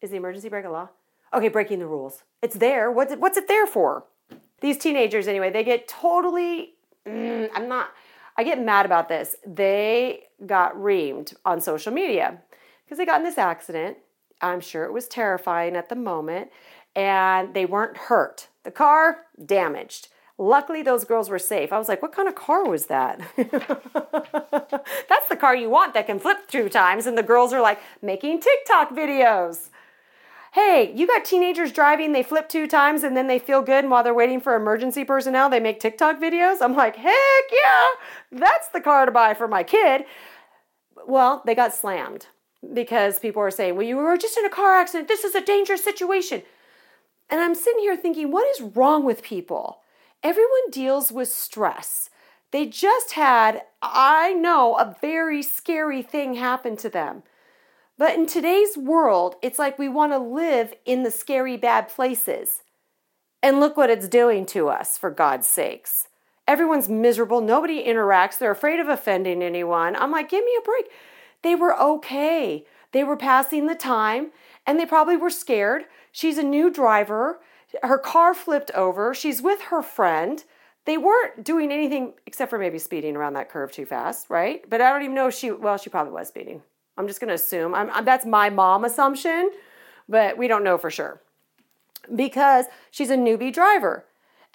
Is 0.00 0.10
the 0.10 0.16
emergency 0.16 0.48
brake 0.48 0.64
a 0.64 0.70
law? 0.70 0.90
Okay, 1.34 1.48
breaking 1.48 1.80
the 1.80 1.86
rules. 1.86 2.22
It's 2.42 2.56
there. 2.56 2.90
What's 2.90 3.12
it, 3.12 3.20
what's 3.20 3.36
it 3.36 3.48
there 3.48 3.66
for? 3.66 4.04
These 4.60 4.78
teenagers, 4.78 5.26
anyway, 5.26 5.50
they 5.50 5.64
get 5.64 5.88
totally. 5.88 6.74
Mm, 7.06 7.50
I'm 7.54 7.68
not. 7.68 7.90
I 8.36 8.44
get 8.44 8.60
mad 8.60 8.86
about 8.86 9.08
this. 9.08 9.36
They 9.46 10.24
got 10.46 10.74
reamed 10.74 11.34
on 11.44 11.60
social 11.60 11.92
media 11.92 12.38
because 12.84 12.98
they 12.98 13.06
got 13.06 13.20
in 13.20 13.24
this 13.24 13.38
accident. 13.38 13.98
I'm 14.40 14.60
sure 14.60 14.84
it 14.84 14.92
was 14.92 15.08
terrifying 15.08 15.76
at 15.76 15.88
the 15.88 15.96
moment, 15.96 16.50
and 16.94 17.54
they 17.54 17.66
weren't 17.66 17.96
hurt. 17.96 18.48
The 18.62 18.70
car 18.70 19.26
damaged. 19.44 20.08
Luckily, 20.36 20.82
those 20.82 21.04
girls 21.04 21.30
were 21.30 21.38
safe. 21.38 21.72
I 21.72 21.78
was 21.78 21.88
like, 21.88 22.02
what 22.02 22.12
kind 22.12 22.26
of 22.28 22.34
car 22.34 22.68
was 22.68 22.86
that? 22.86 23.20
That's 23.36 25.28
the 25.28 25.36
car 25.38 25.54
you 25.54 25.70
want 25.70 25.94
that 25.94 26.06
can 26.06 26.18
flip 26.18 26.48
through 26.48 26.70
times. 26.70 27.06
And 27.06 27.16
the 27.16 27.22
girls 27.22 27.52
are 27.52 27.60
like, 27.60 27.78
making 28.02 28.40
TikTok 28.40 28.90
videos. 28.90 29.68
Hey, 30.54 30.92
you 30.94 31.08
got 31.08 31.24
teenagers 31.24 31.72
driving, 31.72 32.12
they 32.12 32.22
flip 32.22 32.48
two 32.48 32.68
times 32.68 33.02
and 33.02 33.16
then 33.16 33.26
they 33.26 33.40
feel 33.40 33.60
good. 33.60 33.82
And 33.82 33.90
while 33.90 34.04
they're 34.04 34.14
waiting 34.14 34.40
for 34.40 34.54
emergency 34.54 35.02
personnel, 35.02 35.50
they 35.50 35.58
make 35.58 35.80
TikTok 35.80 36.20
videos. 36.20 36.58
I'm 36.60 36.76
like, 36.76 36.94
heck 36.94 37.44
yeah, 37.50 37.86
that's 38.30 38.68
the 38.68 38.80
car 38.80 39.04
to 39.04 39.10
buy 39.10 39.34
for 39.34 39.48
my 39.48 39.64
kid. 39.64 40.04
Well, 41.08 41.42
they 41.44 41.56
got 41.56 41.74
slammed 41.74 42.28
because 42.72 43.18
people 43.18 43.42
were 43.42 43.50
saying, 43.50 43.74
well, 43.74 43.84
you 43.84 43.96
were 43.96 44.16
just 44.16 44.38
in 44.38 44.44
a 44.44 44.48
car 44.48 44.76
accident. 44.76 45.08
This 45.08 45.24
is 45.24 45.34
a 45.34 45.44
dangerous 45.44 45.82
situation. 45.82 46.42
And 47.28 47.40
I'm 47.40 47.56
sitting 47.56 47.80
here 47.80 47.96
thinking, 47.96 48.30
what 48.30 48.46
is 48.54 48.76
wrong 48.76 49.04
with 49.04 49.24
people? 49.24 49.80
Everyone 50.22 50.70
deals 50.70 51.10
with 51.10 51.30
stress. 51.30 52.10
They 52.52 52.66
just 52.66 53.14
had, 53.14 53.62
I 53.82 54.32
know, 54.34 54.76
a 54.76 54.94
very 55.00 55.42
scary 55.42 56.02
thing 56.02 56.34
happen 56.34 56.76
to 56.76 56.88
them. 56.88 57.24
But 57.96 58.14
in 58.14 58.26
today's 58.26 58.76
world, 58.76 59.36
it's 59.40 59.58
like 59.58 59.78
we 59.78 59.88
want 59.88 60.12
to 60.12 60.18
live 60.18 60.74
in 60.84 61.02
the 61.04 61.10
scary, 61.10 61.56
bad 61.56 61.88
places. 61.88 62.62
And 63.42 63.60
look 63.60 63.76
what 63.76 63.90
it's 63.90 64.08
doing 64.08 64.46
to 64.46 64.68
us, 64.68 64.98
for 64.98 65.10
God's 65.10 65.46
sakes. 65.46 66.08
Everyone's 66.46 66.88
miserable. 66.88 67.40
Nobody 67.40 67.84
interacts. 67.84 68.38
They're 68.38 68.50
afraid 68.50 68.80
of 68.80 68.88
offending 68.88 69.42
anyone. 69.42 69.96
I'm 69.96 70.10
like, 70.10 70.28
give 70.28 70.44
me 70.44 70.56
a 70.58 70.62
break. 70.62 70.86
They 71.42 71.54
were 71.54 71.78
okay. 71.80 72.64
They 72.92 73.04
were 73.04 73.16
passing 73.16 73.66
the 73.66 73.74
time 73.74 74.30
and 74.66 74.78
they 74.78 74.86
probably 74.86 75.16
were 75.16 75.30
scared. 75.30 75.84
She's 76.12 76.38
a 76.38 76.42
new 76.42 76.70
driver. 76.70 77.40
Her 77.82 77.98
car 77.98 78.34
flipped 78.34 78.70
over. 78.72 79.14
She's 79.14 79.42
with 79.42 79.62
her 79.62 79.82
friend. 79.82 80.44
They 80.84 80.98
weren't 80.98 81.44
doing 81.44 81.72
anything 81.72 82.14
except 82.26 82.50
for 82.50 82.58
maybe 82.58 82.78
speeding 82.78 83.16
around 83.16 83.34
that 83.34 83.48
curve 83.48 83.72
too 83.72 83.86
fast, 83.86 84.28
right? 84.28 84.68
But 84.68 84.80
I 84.80 84.90
don't 84.90 85.02
even 85.02 85.14
know 85.14 85.28
if 85.28 85.34
she, 85.34 85.50
well, 85.50 85.78
she 85.78 85.90
probably 85.90 86.12
was 86.12 86.28
speeding. 86.28 86.62
I'm 86.96 87.06
just 87.06 87.20
going 87.20 87.28
to 87.28 87.34
assume. 87.34 87.74
I'm, 87.74 88.04
that's 88.04 88.24
my 88.24 88.50
mom 88.50 88.84
assumption, 88.84 89.50
but 90.08 90.38
we 90.38 90.48
don't 90.48 90.64
know 90.64 90.78
for 90.78 90.90
sure 90.90 91.20
because 92.14 92.66
she's 92.90 93.10
a 93.10 93.16
newbie 93.16 93.52
driver. 93.52 94.04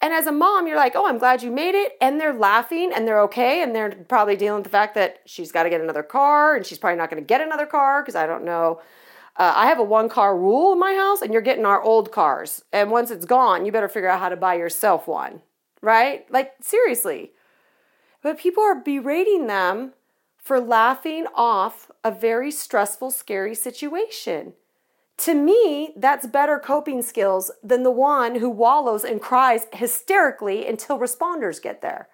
And 0.02 0.14
as 0.14 0.28
a 0.28 0.32
mom, 0.32 0.66
you're 0.66 0.78
like, 0.78 0.96
oh, 0.96 1.08
I'm 1.08 1.18
glad 1.18 1.44
you 1.44 1.52
made 1.52 1.76
it. 1.76 1.98
And 2.00 2.20
they're 2.22 2.34
laughing 2.34 2.92
and 2.96 3.06
they're 3.08 3.20
okay. 3.24 3.62
And 3.62 3.76
they're 3.76 3.92
probably 4.08 4.38
dealing 4.38 4.60
with 4.60 4.64
the 4.64 4.70
fact 4.70 4.96
that 4.96 5.20
she's 5.26 5.52
got 5.52 5.64
to 5.64 5.70
get 5.70 5.82
another 5.82 6.04
car 6.04 6.56
and 6.56 6.66
she's 6.66 6.78
probably 6.78 6.98
not 6.98 7.10
going 7.10 7.22
to 7.22 7.28
get 7.28 7.42
another 7.42 7.66
car 7.66 8.02
because 8.02 8.16
I 8.16 8.26
don't 8.26 8.46
know. 8.46 8.82
Uh, 9.36 9.54
I 9.56 9.68
have 9.68 9.80
a 9.80 9.84
one 9.84 10.08
car 10.08 10.38
rule 10.38 10.74
in 10.74 10.80
my 10.80 10.94
house 10.94 11.22
and 11.22 11.34
you're 11.34 11.42
getting 11.42 11.66
our 11.66 11.82
old 11.82 12.12
cars. 12.12 12.64
And 12.72 12.92
once 12.92 13.12
it's 13.12 13.26
gone, 13.26 13.66
you 13.66 13.72
better 13.72 13.90
figure 13.90 14.10
out 14.10 14.20
how 14.20 14.30
to 14.30 14.38
buy 14.38 14.56
yourself 14.56 15.08
one, 15.08 15.42
right? 15.82 16.26
Like, 16.32 16.54
seriously. 16.62 17.32
But 18.22 18.38
people 18.40 18.64
are 18.64 18.76
berating 18.76 19.48
them 19.48 19.94
for 20.50 20.60
laughing 20.60 21.28
off 21.36 21.92
a 22.04 22.10
very 22.10 22.50
stressful, 22.50 23.12
scary 23.12 23.54
situation. 23.54 24.54
To 25.18 25.36
me, 25.36 25.94
that's 25.96 26.26
better 26.26 26.58
coping 26.58 27.04
skills 27.04 27.52
than 27.64 27.84
the 27.84 27.92
one 27.92 28.38
who 28.38 28.50
wallows 28.50 29.04
and 29.04 29.22
cries 29.22 29.68
hysterically 29.72 30.66
until 30.66 30.98
responders 30.98 31.62
get 31.62 31.84
there. 31.84 32.10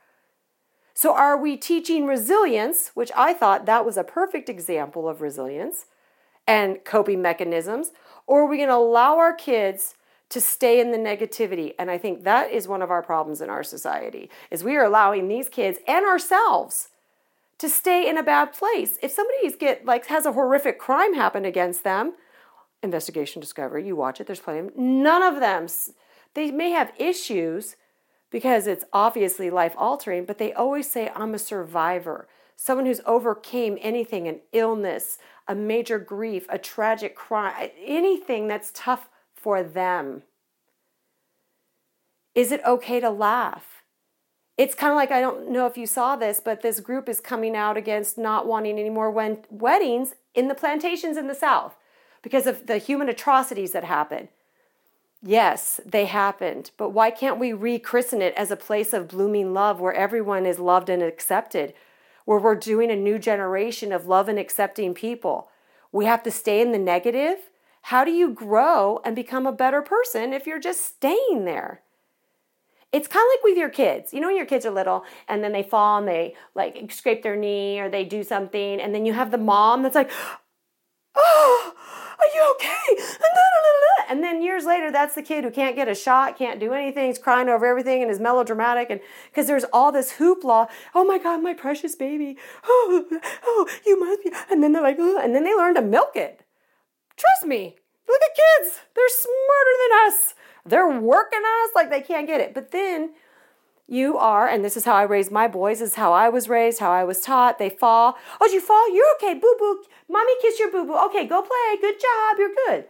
So, 0.94 1.16
are 1.16 1.38
we 1.38 1.56
teaching 1.56 2.08
resilience, 2.08 2.92
which 2.94 3.10
I 3.16 3.34
thought 3.34 3.68
that 3.68 3.86
was 3.86 3.96
a 3.96 4.04
perfect 4.04 4.50
example 4.50 5.08
of 5.08 5.22
resilience 5.22 5.86
and 6.46 6.84
coping 6.84 7.22
mechanisms, 7.22 7.94
or 8.28 8.42
are 8.42 8.48
we 8.48 8.58
going 8.58 8.68
to 8.68 8.76
allow 8.76 9.18
our 9.18 9.34
kids 9.34 9.96
to 10.28 10.42
stay 10.42 10.82
in 10.82 10.92
the 10.92 10.98
negativity? 10.98 11.72
And 11.80 11.90
I 11.90 11.98
think 11.98 12.26
that 12.26 12.52
is 12.52 12.68
one 12.68 12.82
of 12.82 12.92
our 12.92 13.02
problems 13.02 13.40
in 13.40 13.50
our 13.50 13.64
society 13.64 14.30
is 14.52 14.62
we 14.62 14.76
are 14.76 14.84
allowing 14.84 15.30
these 15.30 15.48
kids 15.48 15.80
and 15.88 16.06
ourselves 16.06 16.90
to 17.60 17.70
stay 17.70 18.08
in 18.10 18.18
a 18.18 18.24
bad 18.24 18.54
place. 18.54 18.98
If 19.02 19.12
somebody's 19.12 19.56
get 19.56 19.86
like 19.86 20.08
has 20.08 20.26
a 20.26 20.34
horrific 20.34 20.80
crime 20.80 21.14
happen 21.14 21.46
against 21.46 21.84
them, 21.84 22.14
investigation 22.84 23.40
discovery, 23.42 23.86
you 23.86 23.96
watch 23.96 24.20
it, 24.20 24.28
there's 24.28 24.40
plenty 24.40 24.68
of 24.68 24.76
none 24.76 25.24
of 25.24 25.40
them 25.40 25.68
they 26.36 26.52
may 26.52 26.72
have 26.72 26.92
issues 26.98 27.78
because 28.30 28.68
it's 28.68 28.86
obviously 28.94 29.50
life 29.50 29.74
altering, 29.78 30.26
but 30.26 30.38
they 30.38 30.54
always 30.54 30.90
say 30.90 31.10
I'm 31.16 31.34
a 31.34 31.40
survivor. 31.40 32.28
Someone 32.58 32.86
who's 32.86 33.02
overcame 33.06 33.78
anything, 33.82 34.28
an 34.28 34.42
illness, 34.52 35.18
a 35.48 35.56
major 35.56 35.98
grief, 35.98 36.46
a 36.50 36.58
tragic 36.58 37.16
crime, 37.16 37.70
anything 37.84 38.48
that's 38.48 38.72
tough 38.74 39.10
for 39.34 39.64
them. 39.64 40.24
Is 42.34 42.52
it 42.52 42.62
okay 42.66 43.00
to 43.00 43.10
laugh? 43.10 43.75
It's 44.58 44.76
kind 44.76 44.92
of 44.92 44.96
like 44.96 45.12
I 45.12 45.22
don't 45.22 45.50
know 45.50 45.66
if 45.66 45.78
you 45.78 45.86
saw 45.86 46.16
this, 46.16 46.40
but 46.44 46.62
this 46.62 46.80
group 46.80 47.10
is 47.10 47.20
coming 47.20 47.56
out 47.56 47.78
against 47.78 48.18
not 48.18 48.48
wanting 48.48 48.80
any 48.80 48.90
more 48.90 49.12
weddings 49.12 50.16
in 50.34 50.48
the 50.48 50.56
plantations 50.56 51.18
in 51.18 51.28
the 51.28 51.36
South 51.36 51.76
because 52.22 52.48
of 52.48 52.68
the 52.68 52.78
human 52.78 53.10
atrocities 53.10 53.72
that 53.74 53.84
happen. 53.84 54.30
Yes, 55.22 55.82
they 55.86 56.06
happened, 56.06 56.72
but 56.78 56.90
why 56.90 57.10
can't 57.10 57.40
we 57.40 57.52
rechristen 57.52 58.22
it 58.22 58.34
as 58.36 58.52
a 58.52 58.56
place 58.56 58.94
of 58.94 59.08
blooming 59.08 59.54
love 59.54 59.80
where 59.80 59.94
everyone 59.94 60.46
is 60.46 60.60
loved 60.60 60.88
and 60.88 61.02
accepted, 61.02 61.74
where 62.26 62.40
we're 62.40 62.56
doing 62.56 62.92
a 62.92 62.96
new 62.96 63.18
generation 63.18 63.92
of 63.92 64.06
love 64.06 64.30
and 64.30 64.38
accepting 64.38 64.94
people? 64.94 65.50
We 65.92 66.06
have 66.06 66.24
to 66.24 66.32
stay 66.32 66.62
in 66.62 66.72
the 66.72 66.78
negative. 66.78 67.50
How 67.84 68.04
do 68.04 68.12
you 68.12 68.30
grow 68.30 69.00
and 69.04 69.16
become 69.16 69.48
a 69.48 69.52
better 69.52 69.82
person 69.82 70.32
if 70.32 70.46
you're 70.46 70.60
just 70.60 70.86
staying 70.86 71.46
there? 71.46 71.82
It's 72.96 73.08
kind 73.08 73.26
of 73.26 73.30
like 73.34 73.44
with 73.44 73.58
your 73.58 73.70
kids. 73.70 74.14
You 74.14 74.22
know, 74.22 74.28
when 74.28 74.38
your 74.38 74.46
kids 74.46 74.66
are 74.66 74.72
little 74.72 75.04
and 75.28 75.44
then 75.44 75.52
they 75.52 75.64
fall 75.64 75.98
and 76.00 76.08
they 76.08 76.36
like 76.56 76.92
scrape 76.92 77.24
their 77.24 77.36
knee 77.36 77.80
or 77.80 77.90
they 77.90 78.06
do 78.06 78.24
something, 78.24 78.80
and 78.80 78.96
then 78.96 79.06
you 79.06 79.14
have 79.14 79.32
the 79.32 79.38
mom 79.38 79.84
that's 79.84 79.96
like, 79.96 80.12
Oh, 81.18 81.74
are 82.20 82.30
you 82.36 82.56
okay? 82.56 83.16
And 84.08 84.24
then 84.24 84.42
years 84.42 84.66
later, 84.66 84.92
that's 84.92 85.16
the 85.16 85.22
kid 85.22 85.44
who 85.44 85.52
can't 85.52 85.76
get 85.76 85.88
a 85.88 85.96
shot, 85.96 86.38
can't 86.38 86.60
do 86.60 86.74
anything, 86.74 87.08
he's 87.08 87.18
crying 87.18 87.50
over 87.50 87.66
everything 87.66 88.02
and 88.02 88.12
is 88.12 88.20
melodramatic. 88.20 88.90
And 88.90 89.02
because 89.30 89.48
there's 89.48 89.66
all 89.74 89.92
this 89.92 90.14
hoopla, 90.14 90.68
oh 90.94 91.04
my 91.04 91.18
God, 91.18 91.42
my 91.44 91.54
precious 91.54 91.96
baby. 91.96 92.38
Oh, 92.68 93.06
oh, 93.44 93.68
you 93.86 94.00
must 94.00 94.24
be. 94.24 94.32
And 94.50 94.64
then 94.64 94.72
they're 94.72 94.82
like, 94.82 94.98
oh, 95.00 95.20
and 95.22 95.36
then 95.36 95.44
they 95.44 95.54
learn 95.54 95.76
to 95.76 95.82
milk 95.82 96.16
it. 96.16 96.44
Trust 97.18 97.46
me, 97.46 97.76
look 98.08 98.22
at 98.22 98.36
kids. 98.36 98.80
They're 98.96 99.10
smarter 99.10 99.76
than 99.84 100.08
us. 100.08 100.34
They're 100.66 101.00
working 101.00 101.42
us 101.64 101.72
like 101.76 101.90
they 101.90 102.02
can't 102.02 102.28
get 102.28 102.42
it. 102.42 102.54
But 102.54 102.72
then 102.72 103.12
you 103.88 104.18
are, 104.18 104.48
and 104.48 104.66
this 104.66 104.76
is 104.76 104.86
how 104.86 104.96
I 104.96 105.04
raised 105.04 105.32
my 105.32 105.48
boys, 105.48 105.80
this 105.80 105.92
is 105.92 105.96
how 105.96 106.12
I 106.12 106.30
was 106.30 106.50
raised, 106.50 106.80
how 106.80 106.92
I 106.92 107.04
was 107.04 107.22
taught. 107.22 107.60
They 107.60 107.70
fall. 107.70 108.18
Oh, 108.42 108.48
did 108.48 108.54
you 108.54 108.62
fall? 108.62 108.94
You're 108.94 109.16
okay. 109.16 109.36
Boo 109.36 109.56
boo. 109.60 109.84
Mommy 110.10 110.34
kiss 110.42 110.60
your 110.60 110.72
boo 110.72 110.86
boo. 110.86 110.98
Okay, 111.06 111.28
go 111.28 111.42
play. 111.42 111.82
Good 111.82 112.00
job. 112.00 112.38
You're 112.38 112.56
good. 112.68 112.86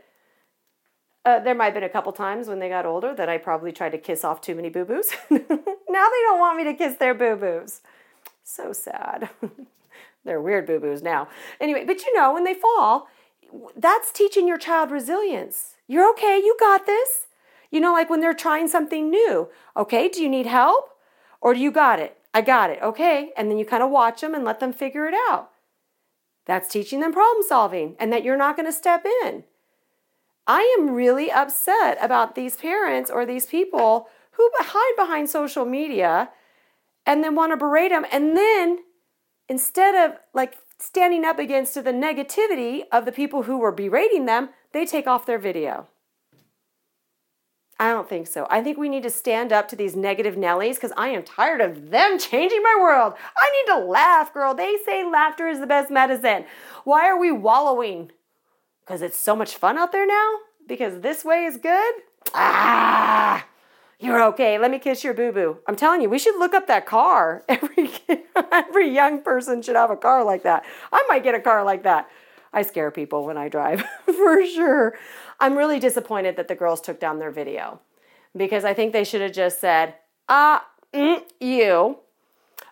Uh, 1.26 1.40
there 1.40 1.56
might 1.56 1.66
have 1.66 1.74
been 1.74 1.84
a 1.84 1.90
couple 1.90 2.12
times 2.14 2.48
when 2.48 2.60
they 2.60 2.70
got 2.70 2.86
older 2.86 3.14
that 3.16 3.30
I 3.30 3.40
probably 3.40 3.72
tried 3.72 3.90
to 3.90 3.98
kiss 3.98 4.24
off 4.24 4.42
too 4.42 4.54
many 4.54 4.70
boo 4.70 4.86
boos. 4.86 5.10
now 5.32 5.40
they 5.40 5.50
don't 5.90 6.40
want 6.40 6.58
me 6.58 6.64
to 6.66 6.74
kiss 6.76 6.98
their 6.98 7.16
boo 7.16 7.36
boos. 7.36 7.82
So 8.44 8.72
sad. 8.72 9.30
They're 10.24 10.42
weird 10.42 10.68
boo 10.68 10.80
boos 10.80 11.02
now. 11.02 11.28
Anyway, 11.60 11.84
but 11.86 12.04
you 12.06 12.16
know, 12.16 12.34
when 12.34 12.44
they 12.44 12.54
fall, 12.54 13.08
that's 13.76 14.12
teaching 14.12 14.48
your 14.48 14.58
child 14.58 14.92
resilience. 14.92 15.76
You're 15.88 16.10
okay. 16.12 16.38
You 16.44 16.56
got 16.60 16.86
this. 16.86 17.28
You 17.72 17.80
know, 17.80 17.94
like 17.94 18.10
when 18.10 18.22
they're 18.22 18.34
trying 18.34 18.68
something 18.68 19.10
new. 19.10 19.50
Okay, 19.76 20.08
do 20.10 20.22
you 20.22 20.30
need 20.30 20.46
help? 20.46 20.90
Or 21.42 21.54
do 21.54 21.60
you 21.60 21.72
got 21.72 22.00
it? 22.00 22.18
I 22.34 22.42
got 22.42 22.70
it. 22.70 22.80
Okay. 22.82 23.32
And 23.38 23.50
then 23.50 23.58
you 23.58 23.66
kind 23.66 23.84
of 23.84 23.90
watch 23.90 24.22
them 24.22 24.34
and 24.34 24.44
let 24.44 24.60
them 24.60 24.74
figure 24.74 25.08
it 25.08 25.14
out. 25.30 25.52
That's 26.46 26.68
teaching 26.68 27.00
them 27.00 27.14
problem 27.14 27.46
solving 27.48 27.96
and 28.00 28.12
that 28.14 28.24
you're 28.24 28.38
not 28.38 28.56
going 28.56 28.68
to 28.68 28.74
step 28.74 29.06
in. 29.24 29.44
I 30.48 30.76
am 30.78 30.92
really 30.92 31.32
upset 31.32 31.98
about 32.02 32.36
these 32.36 32.56
parents 32.56 33.10
or 33.10 33.26
these 33.26 33.48
people 33.48 34.08
who 34.32 34.50
hide 34.60 34.96
behind 34.96 35.30
social 35.30 35.66
media 35.66 36.30
and 37.06 37.24
then 37.24 37.36
want 37.36 37.52
to 37.52 37.58
berate 37.58 37.92
them. 37.92 38.06
And 38.12 38.38
then 38.38 38.80
instead 39.50 39.96
of 39.96 40.18
like 40.34 40.58
standing 40.80 41.26
up 41.26 41.40
against 41.40 41.74
the 41.76 41.82
negativity 41.84 42.84
of 42.92 43.06
the 43.06 43.12
people 43.12 43.44
who 43.44 43.58
were 43.58 43.72
berating 43.72 44.26
them, 44.26 44.50
they 44.72 44.86
take 44.86 45.08
off 45.08 45.26
their 45.26 45.40
video. 45.40 45.88
I 47.78 47.92
don't 47.92 48.08
think 48.08 48.28
so. 48.28 48.48
I 48.50 48.64
think 48.64 48.78
we 48.78 48.88
need 48.88 49.04
to 49.04 49.10
stand 49.10 49.52
up 49.52 49.68
to 49.68 49.76
these 49.76 49.98
negative 49.98 50.36
Nellies 50.36 50.76
because 50.76 50.94
I 50.96 51.10
am 51.10 51.24
tired 51.24 51.60
of 51.60 51.92
them 51.92 52.18
changing 52.20 52.64
my 52.64 52.76
world. 52.80 53.14
I 53.38 53.50
need 53.52 53.74
to 53.74 53.86
laugh, 53.86 54.34
girl. 54.34 54.54
They 54.54 54.78
say 54.86 55.04
laughter 55.04 55.48
is 55.48 55.60
the 55.60 55.68
best 55.68 55.92
medicine. 55.92 56.46
Why 56.86 57.08
are 57.08 57.20
we 57.20 57.32
wallowing? 57.32 58.12
Because 58.82 59.02
it's 59.02 59.18
so 59.18 59.36
much 59.36 59.56
fun 59.56 59.78
out 59.78 59.92
there 59.92 60.08
now? 60.08 60.36
Because 60.68 61.02
this 61.02 61.26
way 61.26 61.46
is 61.46 61.58
good? 61.58 61.96
Ah, 62.34 63.46
you're 64.00 64.24
okay. 64.26 64.58
Let 64.58 64.72
me 64.72 64.80
kiss 64.80 65.04
your 65.04 65.14
boo 65.14 65.32
boo. 65.32 65.58
I'm 65.68 65.76
telling 65.76 66.02
you, 66.02 66.10
we 66.10 66.20
should 66.20 66.38
look 66.38 66.54
up 66.54 66.68
that 66.68 66.86
car. 66.86 67.44
Every, 67.50 67.90
every 68.52 68.94
young 68.94 69.22
person 69.22 69.62
should 69.62 69.76
have 69.76 69.90
a 69.90 69.96
car 69.96 70.24
like 70.24 70.44
that. 70.44 70.66
I 70.92 71.04
might 71.08 71.24
get 71.24 71.36
a 71.36 71.40
car 71.40 71.64
like 71.64 71.84
that. 71.84 72.10
I 72.54 72.62
scare 72.62 72.92
people 72.92 73.26
when 73.26 73.38
I 73.38 73.50
drive, 73.50 73.84
for 74.06 74.46
sure. 74.46 74.98
I'm 75.40 75.58
really 75.58 75.80
disappointed 75.80 76.38
that 76.38 76.48
the 76.48 76.56
girls 76.56 76.82
took 76.82 77.00
down 77.00 77.20
their 77.20 77.32
video 77.32 77.80
because 78.36 78.66
I 78.66 78.74
think 78.74 78.94
they 78.94 79.04
should 79.04 79.22
have 79.22 79.34
just 79.34 79.60
said, 79.60 79.96
ah, 80.30 80.66
mm, 80.94 81.22
you. 81.40 82.00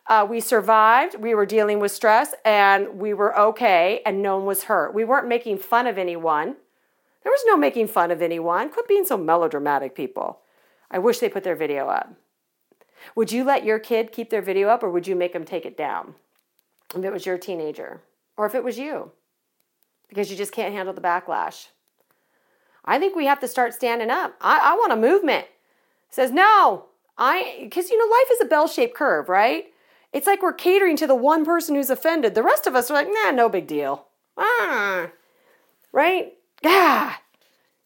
Uh, 0.08 0.28
we 0.30 0.42
survived, 0.42 1.16
we 1.18 1.34
were 1.34 1.46
dealing 1.46 1.80
with 1.80 1.92
stress, 1.92 2.34
and 2.44 3.00
we 3.00 3.14
were 3.14 3.38
okay, 3.40 4.02
and 4.06 4.22
no 4.22 4.38
one 4.38 4.46
was 4.46 4.64
hurt. 4.64 4.94
We 4.94 5.06
weren't 5.06 5.28
making 5.28 5.60
fun 5.60 5.88
of 5.88 5.98
anyone. 5.98 6.58
There 7.24 7.32
was 7.32 7.44
no 7.46 7.56
making 7.56 7.88
fun 7.88 8.12
of 8.12 8.22
anyone. 8.22 8.70
Quit 8.70 8.88
being 8.88 9.06
so 9.06 9.16
melodramatic, 9.16 9.96
people. 9.96 10.42
I 10.94 11.00
wish 11.00 11.18
they 11.18 11.28
put 11.28 11.44
their 11.44 11.56
video 11.56 11.88
up. 11.88 12.14
Would 13.16 13.32
you 13.32 13.44
let 13.44 13.66
your 13.66 13.80
kid 13.80 14.12
keep 14.12 14.30
their 14.30 14.44
video 14.44 14.70
up, 14.70 14.84
or 14.84 14.92
would 14.92 15.08
you 15.08 15.16
make 15.16 15.34
them 15.34 15.44
take 15.44 15.66
it 15.66 15.76
down 15.76 16.14
if 16.96 17.04
it 17.04 17.12
was 17.12 17.26
your 17.26 17.38
teenager, 17.38 18.02
or 18.38 18.46
if 18.46 18.54
it 18.54 18.64
was 18.64 18.78
you? 18.78 19.12
Because 20.08 20.30
you 20.30 20.38
just 20.38 20.52
can't 20.52 20.74
handle 20.74 20.94
the 20.94 21.02
backlash. 21.02 21.68
I 22.86 23.00
think 23.00 23.16
we 23.16 23.26
have 23.26 23.40
to 23.40 23.48
start 23.48 23.74
standing 23.74 24.12
up. 24.12 24.36
I, 24.40 24.60
I 24.60 24.74
want 24.76 24.94
a 24.94 24.96
movement. 24.96 25.48
Says, 26.10 26.32
no, 26.32 26.86
I, 27.18 27.58
because 27.64 27.90
you 27.90 27.98
know, 27.98 28.16
life 28.16 28.32
is 28.32 28.42
a 28.42 28.46
bell 28.46 28.68
shaped 28.68 28.96
curve, 28.96 29.28
right? 29.30 29.66
It's 30.14 30.28
like 30.28 30.44
we're 30.44 30.54
catering 30.54 30.96
to 30.98 31.08
the 31.08 31.16
one 31.16 31.44
person 31.44 31.74
who's 31.74 31.90
offended. 31.90 32.36
The 32.36 32.44
rest 32.44 32.68
of 32.68 32.76
us 32.76 32.92
are 32.92 32.94
like, 32.94 33.08
nah, 33.10 33.32
no 33.32 33.50
big 33.50 33.66
deal. 33.66 34.06
Ah, 34.38 35.10
right? 35.92 36.34
Yeah. 36.62 37.16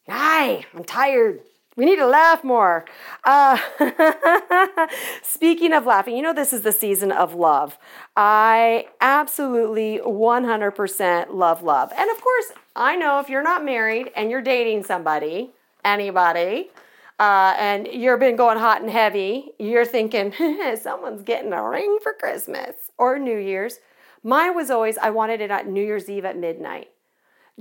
Hi, 0.09 0.65
I'm 0.73 0.83
tired. 0.83 1.39
We 1.77 1.85
need 1.85 1.97
to 1.97 2.07
laugh 2.07 2.43
more. 2.43 2.85
Uh, 3.23 3.59
speaking 5.21 5.73
of 5.73 5.85
laughing, 5.85 6.17
you 6.17 6.23
know, 6.23 6.33
this 6.33 6.51
is 6.51 6.63
the 6.63 6.71
season 6.71 7.11
of 7.11 7.35
love. 7.35 7.77
I 8.15 8.87
absolutely 8.99 10.01
100% 10.03 11.33
love 11.33 11.61
love. 11.61 11.93
And 11.95 12.09
of 12.09 12.19
course, 12.19 12.51
I 12.75 12.95
know 12.95 13.19
if 13.19 13.29
you're 13.29 13.43
not 13.43 13.63
married 13.63 14.11
and 14.15 14.31
you're 14.31 14.41
dating 14.41 14.85
somebody, 14.85 15.51
anybody, 15.85 16.71
uh, 17.19 17.53
and 17.59 17.87
you've 17.87 18.19
been 18.19 18.35
going 18.35 18.57
hot 18.57 18.81
and 18.81 18.89
heavy, 18.89 19.51
you're 19.59 19.85
thinking, 19.85 20.33
someone's 20.81 21.21
getting 21.21 21.53
a 21.53 21.63
ring 21.63 21.99
for 22.01 22.13
Christmas 22.13 22.75
or 22.97 23.19
New 23.19 23.37
Year's. 23.37 23.79
Mine 24.23 24.55
was 24.55 24.71
always, 24.71 24.97
I 24.97 25.11
wanted 25.11 25.41
it 25.41 25.51
at 25.51 25.67
New 25.67 25.85
Year's 25.85 26.09
Eve 26.09 26.25
at 26.25 26.37
midnight. 26.37 26.89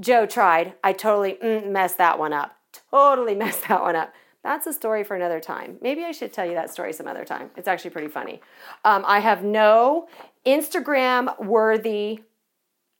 Joe 0.00 0.24
tried. 0.24 0.72
I 0.82 0.94
totally 0.94 1.38
mm, 1.42 1.70
messed 1.70 1.98
that 1.98 2.18
one 2.18 2.32
up. 2.32 2.56
Totally 2.90 3.34
messed 3.42 3.68
that 3.68 3.82
one 3.82 3.96
up. 3.96 4.12
That's 4.42 4.66
a 4.66 4.72
story 4.72 5.02
for 5.02 5.16
another 5.16 5.40
time. 5.40 5.76
Maybe 5.82 6.04
I 6.04 6.12
should 6.12 6.32
tell 6.32 6.46
you 6.46 6.54
that 6.54 6.70
story 6.70 6.92
some 6.92 7.08
other 7.08 7.24
time. 7.24 7.50
It's 7.56 7.66
actually 7.66 7.90
pretty 7.90 8.08
funny. 8.08 8.40
Um, 8.84 9.04
I 9.06 9.18
have 9.18 9.42
no 9.42 10.06
Instagram 10.46 11.44
worthy 11.44 12.20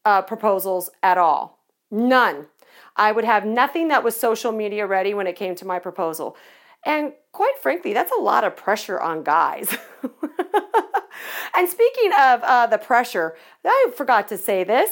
uh, 0.04 0.22
proposals 0.22 0.90
at 1.04 1.18
all. 1.18 1.60
None. 1.90 2.46
I 2.96 3.12
would 3.12 3.24
have 3.24 3.44
nothing 3.44 3.88
that 3.88 4.02
was 4.02 4.16
social 4.16 4.50
media 4.50 4.86
ready 4.86 5.14
when 5.14 5.26
it 5.26 5.36
came 5.36 5.54
to 5.56 5.64
my 5.64 5.78
proposal. 5.78 6.36
And 6.84 7.12
quite 7.32 7.58
frankly, 7.60 7.92
that's 7.92 8.12
a 8.12 8.20
lot 8.20 8.44
of 8.44 8.56
pressure 8.56 9.00
on 9.00 9.22
guys. 9.22 9.76
and 11.54 11.68
speaking 11.68 12.12
of 12.18 12.42
uh, 12.42 12.66
the 12.66 12.78
pressure, 12.78 13.36
I 13.64 13.90
forgot 13.96 14.28
to 14.28 14.38
say 14.38 14.64
this 14.64 14.90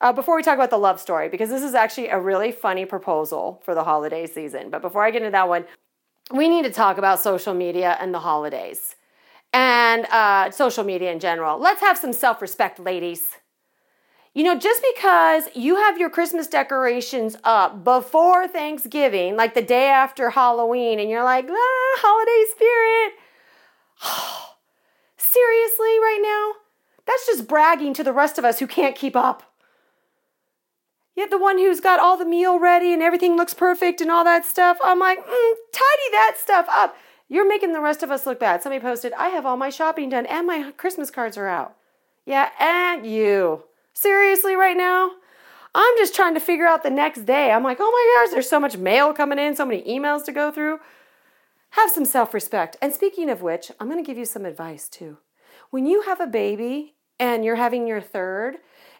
uh, 0.00 0.12
before 0.12 0.36
we 0.36 0.42
talk 0.42 0.54
about 0.54 0.70
the 0.70 0.78
love 0.78 1.00
story, 1.00 1.28
because 1.28 1.48
this 1.48 1.62
is 1.62 1.74
actually 1.74 2.08
a 2.08 2.20
really 2.20 2.52
funny 2.52 2.84
proposal 2.84 3.62
for 3.64 3.74
the 3.74 3.84
holiday 3.84 4.26
season. 4.26 4.70
But 4.70 4.82
before 4.82 5.04
I 5.04 5.10
get 5.10 5.22
into 5.22 5.32
that 5.32 5.48
one, 5.48 5.64
we 6.32 6.48
need 6.48 6.64
to 6.64 6.70
talk 6.70 6.98
about 6.98 7.20
social 7.20 7.54
media 7.54 7.96
and 8.00 8.12
the 8.12 8.20
holidays 8.20 8.96
and 9.52 10.04
uh, 10.06 10.50
social 10.50 10.84
media 10.84 11.12
in 11.12 11.20
general. 11.20 11.58
Let's 11.58 11.80
have 11.80 11.96
some 11.96 12.12
self 12.12 12.42
respect, 12.42 12.78
ladies. 12.78 13.36
You 14.34 14.44
know, 14.44 14.58
just 14.58 14.84
because 14.94 15.48
you 15.54 15.76
have 15.76 15.96
your 15.96 16.10
Christmas 16.10 16.46
decorations 16.46 17.38
up 17.42 17.84
before 17.84 18.46
Thanksgiving, 18.46 19.34
like 19.34 19.54
the 19.54 19.62
day 19.62 19.86
after 19.86 20.28
Halloween, 20.28 21.00
and 21.00 21.08
you're 21.08 21.24
like, 21.24 21.46
ah, 21.48 21.98
holiday 22.00 22.44
spirit. 22.54 23.12
Seriously, 25.16 25.98
right 26.00 26.20
now? 26.22 26.60
That's 27.06 27.26
just 27.26 27.48
bragging 27.48 27.94
to 27.94 28.04
the 28.04 28.12
rest 28.12 28.36
of 28.36 28.44
us 28.44 28.58
who 28.58 28.66
can't 28.66 28.94
keep 28.94 29.16
up. 29.16 29.45
Yet 31.16 31.30
the 31.30 31.38
one 31.38 31.58
who's 31.58 31.80
got 31.80 31.98
all 31.98 32.18
the 32.18 32.26
meal 32.26 32.58
ready 32.58 32.92
and 32.92 33.02
everything 33.02 33.36
looks 33.36 33.54
perfect 33.54 34.02
and 34.02 34.10
all 34.10 34.22
that 34.24 34.44
stuff, 34.44 34.76
I'm 34.84 34.98
like, 34.98 35.18
mm, 35.18 35.54
tidy 35.72 36.10
that 36.12 36.34
stuff 36.36 36.66
up. 36.68 36.96
You're 37.28 37.48
making 37.48 37.72
the 37.72 37.80
rest 37.80 38.02
of 38.02 38.10
us 38.10 38.26
look 38.26 38.38
bad. 38.38 38.62
Somebody 38.62 38.82
posted, 38.82 39.14
I 39.14 39.28
have 39.28 39.46
all 39.46 39.56
my 39.56 39.70
shopping 39.70 40.10
done 40.10 40.26
and 40.26 40.46
my 40.46 40.72
Christmas 40.72 41.10
cards 41.10 41.38
are 41.38 41.48
out. 41.48 41.74
Yeah, 42.26 42.50
and 42.60 43.06
you. 43.06 43.64
Seriously, 43.94 44.54
right 44.54 44.76
now? 44.76 45.12
I'm 45.74 45.94
just 45.96 46.14
trying 46.14 46.34
to 46.34 46.40
figure 46.40 46.66
out 46.66 46.82
the 46.82 46.90
next 46.90 47.24
day. 47.24 47.50
I'm 47.50 47.64
like, 47.64 47.78
oh 47.80 47.90
my 47.90 48.24
gosh, 48.24 48.32
there's 48.34 48.48
so 48.48 48.60
much 48.60 48.76
mail 48.76 49.12
coming 49.12 49.38
in, 49.38 49.56
so 49.56 49.64
many 49.64 49.82
emails 49.82 50.24
to 50.26 50.32
go 50.32 50.50
through. 50.50 50.80
Have 51.70 51.90
some 51.90 52.04
self 52.04 52.34
respect. 52.34 52.76
And 52.80 52.92
speaking 52.92 53.30
of 53.30 53.42
which, 53.42 53.70
I'm 53.80 53.88
going 53.88 54.02
to 54.02 54.06
give 54.06 54.18
you 54.18 54.24
some 54.24 54.44
advice 54.44 54.88
too. 54.88 55.18
When 55.70 55.86
you 55.86 56.02
have 56.02 56.20
a 56.20 56.26
baby 56.26 56.94
and 57.18 57.44
you're 57.44 57.56
having 57.56 57.86
your 57.86 58.00
third, 58.00 58.56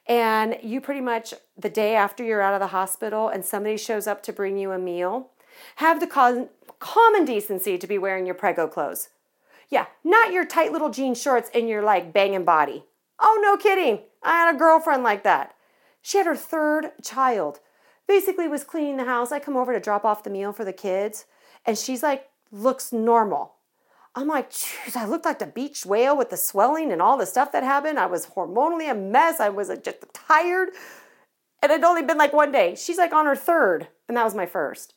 and 0.06 0.56
you 0.62 0.80
pretty 0.80 1.00
much 1.00 1.34
the 1.58 1.68
day 1.68 1.96
after 1.96 2.22
you're 2.22 2.42
out 2.42 2.54
of 2.54 2.60
the 2.60 2.68
hospital 2.68 3.28
and 3.28 3.44
somebody 3.44 3.76
shows 3.76 4.06
up 4.06 4.22
to 4.24 4.32
bring 4.32 4.56
you 4.56 4.72
a 4.72 4.78
meal, 4.78 5.30
have 5.76 6.00
the 6.00 6.48
common 6.78 7.24
decency 7.24 7.76
to 7.78 7.86
be 7.86 7.98
wearing 7.98 8.26
your 8.26 8.34
prego 8.34 8.68
clothes. 8.68 9.08
Yeah, 9.68 9.86
not 10.04 10.32
your 10.32 10.44
tight 10.44 10.70
little 10.70 10.90
jean 10.90 11.14
shorts 11.14 11.50
and 11.52 11.68
your 11.68 11.82
like 11.82 12.12
banging 12.12 12.44
body. 12.44 12.84
Oh, 13.18 13.40
no 13.42 13.56
kidding. 13.56 14.00
I 14.22 14.32
had 14.32 14.54
a 14.54 14.58
girlfriend 14.58 15.02
like 15.02 15.24
that. 15.24 15.54
She 16.02 16.18
had 16.18 16.26
her 16.26 16.36
third 16.36 16.92
child. 17.02 17.58
Basically 18.06 18.46
was 18.46 18.62
cleaning 18.62 18.98
the 18.98 19.04
house. 19.04 19.32
I 19.32 19.40
come 19.40 19.56
over 19.56 19.72
to 19.72 19.80
drop 19.80 20.04
off 20.04 20.22
the 20.22 20.30
meal 20.30 20.52
for 20.52 20.64
the 20.64 20.72
kids 20.72 21.24
and 21.64 21.76
she's 21.76 22.02
like 22.02 22.28
looks 22.52 22.92
normal. 22.92 23.54
I'm 24.16 24.28
like, 24.28 24.50
jeez, 24.50 24.96
I 24.96 25.04
looked 25.04 25.26
like 25.26 25.38
the 25.38 25.46
beach 25.46 25.84
whale 25.84 26.16
with 26.16 26.30
the 26.30 26.38
swelling 26.38 26.90
and 26.90 27.02
all 27.02 27.18
the 27.18 27.26
stuff 27.26 27.52
that 27.52 27.62
happened. 27.62 28.00
I 28.00 28.06
was 28.06 28.26
hormonally 28.26 28.90
a 28.90 28.94
mess. 28.94 29.40
I 29.40 29.50
was 29.50 29.68
uh, 29.68 29.76
just 29.76 29.98
tired. 30.14 30.70
And 31.62 31.70
it'd 31.70 31.84
only 31.84 32.02
been 32.02 32.16
like 32.16 32.32
one 32.32 32.50
day. 32.50 32.74
She's 32.74 32.96
like 32.96 33.12
on 33.12 33.26
her 33.26 33.36
third, 33.36 33.88
and 34.08 34.16
that 34.16 34.24
was 34.24 34.34
my 34.34 34.46
first. 34.46 34.94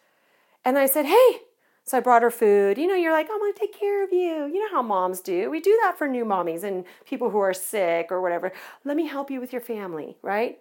And 0.63 0.77
I 0.77 0.85
said, 0.85 1.05
hey. 1.05 1.39
So 1.83 1.97
I 1.97 2.01
brought 2.01 2.21
her 2.21 2.29
food. 2.29 2.77
You 2.77 2.85
know, 2.85 2.93
you're 2.93 3.11
like, 3.11 3.27
I'm 3.31 3.39
gonna 3.39 3.51
take 3.53 3.77
care 3.77 4.03
of 4.03 4.13
you. 4.13 4.45
You 4.45 4.59
know 4.59 4.71
how 4.71 4.83
moms 4.83 5.21
do. 5.21 5.49
We 5.49 5.59
do 5.59 5.77
that 5.81 5.97
for 5.97 6.07
new 6.07 6.23
mommies 6.23 6.63
and 6.63 6.85
people 7.03 7.31
who 7.31 7.39
are 7.39 7.53
sick 7.53 8.11
or 8.11 8.21
whatever. 8.21 8.51
Let 8.85 8.95
me 8.95 9.07
help 9.07 9.31
you 9.31 9.41
with 9.41 9.51
your 9.51 9.61
family, 9.61 10.15
right? 10.21 10.59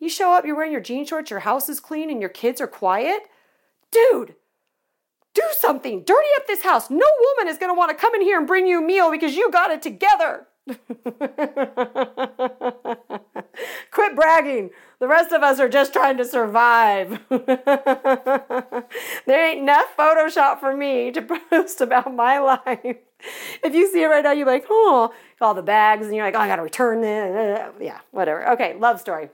You 0.00 0.08
show 0.08 0.32
up, 0.32 0.44
you're 0.44 0.56
wearing 0.56 0.72
your 0.72 0.80
jean 0.80 1.06
shorts, 1.06 1.30
your 1.30 1.40
house 1.40 1.68
is 1.68 1.78
clean, 1.78 2.10
and 2.10 2.20
your 2.20 2.28
kids 2.28 2.60
are 2.60 2.66
quiet. 2.66 3.22
Dude, 3.92 4.34
do 5.34 5.42
something. 5.58 6.02
Dirty 6.04 6.28
up 6.36 6.46
this 6.46 6.62
house. 6.62 6.88
No 6.88 7.06
woman 7.20 7.52
is 7.52 7.58
going 7.58 7.70
to 7.70 7.76
want 7.76 7.90
to 7.90 7.96
come 7.96 8.14
in 8.14 8.22
here 8.22 8.38
and 8.38 8.46
bring 8.46 8.66
you 8.66 8.78
a 8.78 8.82
meal 8.82 9.10
because 9.10 9.36
you 9.36 9.50
got 9.50 9.70
it 9.70 9.82
together. 9.82 10.46
Quit 13.90 14.16
bragging. 14.16 14.70
The 14.98 15.08
rest 15.08 15.32
of 15.32 15.42
us 15.42 15.60
are 15.60 15.68
just 15.68 15.92
trying 15.92 16.16
to 16.16 16.24
survive. 16.24 17.20
there 17.28 18.86
ain't 19.28 19.60
enough 19.60 19.94
Photoshop 19.98 20.60
for 20.60 20.74
me 20.74 21.10
to 21.10 21.22
post 21.50 21.80
about 21.80 22.14
my 22.14 22.38
life. 22.38 22.96
If 23.62 23.74
you 23.74 23.90
see 23.90 24.02
it 24.02 24.06
right 24.06 24.24
now, 24.24 24.32
you're 24.32 24.46
like, 24.46 24.66
oh, 24.70 25.12
all 25.40 25.54
the 25.54 25.62
bags, 25.62 26.06
and 26.06 26.14
you're 26.14 26.24
like, 26.24 26.34
oh, 26.34 26.40
I 26.40 26.46
got 26.46 26.56
to 26.56 26.62
return 26.62 27.00
this. 27.00 27.72
Yeah, 27.80 28.00
whatever. 28.12 28.50
Okay, 28.52 28.76
love 28.78 29.00
story. 29.00 29.30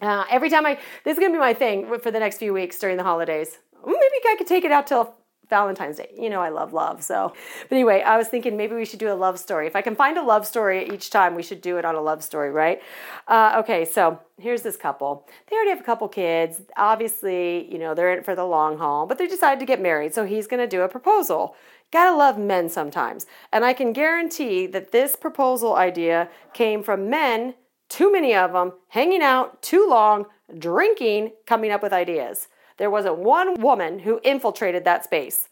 Uh, 0.00 0.24
every 0.30 0.50
time 0.50 0.66
I, 0.66 0.78
this 1.04 1.16
is 1.16 1.24
to 1.24 1.30
be 1.30 1.38
my 1.38 1.54
thing 1.54 1.86
for 2.00 2.10
the 2.10 2.18
next 2.18 2.38
few 2.38 2.52
weeks 2.52 2.78
during 2.78 2.98
the 2.98 3.04
holidays 3.04 3.58
maybe 3.86 4.28
I 4.28 4.36
could 4.36 4.46
take 4.46 4.64
it 4.64 4.72
out 4.72 4.86
till 4.86 5.14
Valentine's 5.48 5.98
Day. 5.98 6.10
You 6.16 6.28
know, 6.28 6.40
I 6.40 6.48
love 6.48 6.72
love. 6.72 7.02
So, 7.02 7.32
but 7.68 7.74
anyway, 7.74 8.02
I 8.02 8.16
was 8.16 8.28
thinking 8.28 8.56
maybe 8.56 8.74
we 8.74 8.84
should 8.84 8.98
do 8.98 9.12
a 9.12 9.14
love 9.14 9.38
story. 9.38 9.66
If 9.66 9.76
I 9.76 9.82
can 9.82 9.94
find 9.94 10.18
a 10.18 10.22
love 10.22 10.46
story 10.46 10.88
each 10.92 11.10
time, 11.10 11.34
we 11.34 11.42
should 11.42 11.60
do 11.60 11.78
it 11.78 11.84
on 11.84 11.94
a 11.94 12.00
love 12.00 12.22
story, 12.24 12.50
right? 12.50 12.80
Uh, 13.28 13.56
okay, 13.58 13.84
so 13.84 14.20
here's 14.40 14.62
this 14.62 14.76
couple. 14.76 15.28
They 15.48 15.56
already 15.56 15.70
have 15.70 15.80
a 15.80 15.84
couple 15.84 16.08
kids. 16.08 16.62
Obviously, 16.76 17.70
you 17.72 17.78
know, 17.78 17.94
they're 17.94 18.16
in 18.18 18.24
for 18.24 18.34
the 18.34 18.44
long 18.44 18.78
haul, 18.78 19.06
but 19.06 19.18
they 19.18 19.26
decided 19.26 19.60
to 19.60 19.66
get 19.66 19.80
married. 19.80 20.14
So 20.14 20.24
he's 20.24 20.46
going 20.46 20.60
to 20.60 20.66
do 20.66 20.82
a 20.82 20.88
proposal. 20.88 21.54
Gotta 21.92 22.16
love 22.16 22.36
men 22.36 22.68
sometimes. 22.68 23.26
And 23.52 23.64
I 23.64 23.72
can 23.72 23.92
guarantee 23.92 24.66
that 24.66 24.90
this 24.90 25.14
proposal 25.14 25.76
idea 25.76 26.28
came 26.52 26.82
from 26.82 27.08
men, 27.08 27.54
too 27.88 28.10
many 28.10 28.34
of 28.34 28.52
them, 28.52 28.72
hanging 28.88 29.22
out 29.22 29.62
too 29.62 29.86
long, 29.88 30.26
drinking, 30.58 31.32
coming 31.46 31.70
up 31.70 31.82
with 31.82 31.92
ideas. 31.92 32.48
There 32.76 32.90
wasn't 32.90 33.18
one 33.18 33.60
woman 33.60 34.00
who 34.00 34.20
infiltrated 34.22 34.84
that 34.84 35.04
space. 35.04 35.48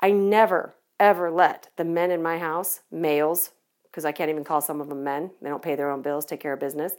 I 0.00 0.10
never, 0.10 0.74
ever 0.98 1.30
let 1.30 1.70
the 1.76 1.84
men 1.84 2.10
in 2.10 2.22
my 2.22 2.38
house, 2.38 2.80
males, 2.90 3.50
because 3.84 4.04
I 4.04 4.12
can't 4.12 4.30
even 4.30 4.44
call 4.44 4.60
some 4.60 4.80
of 4.80 4.88
them 4.88 5.04
men, 5.04 5.30
they 5.40 5.48
don't 5.48 5.62
pay 5.62 5.76
their 5.76 5.90
own 5.90 6.02
bills, 6.02 6.24
take 6.24 6.40
care 6.40 6.52
of 6.52 6.60
business, 6.60 6.94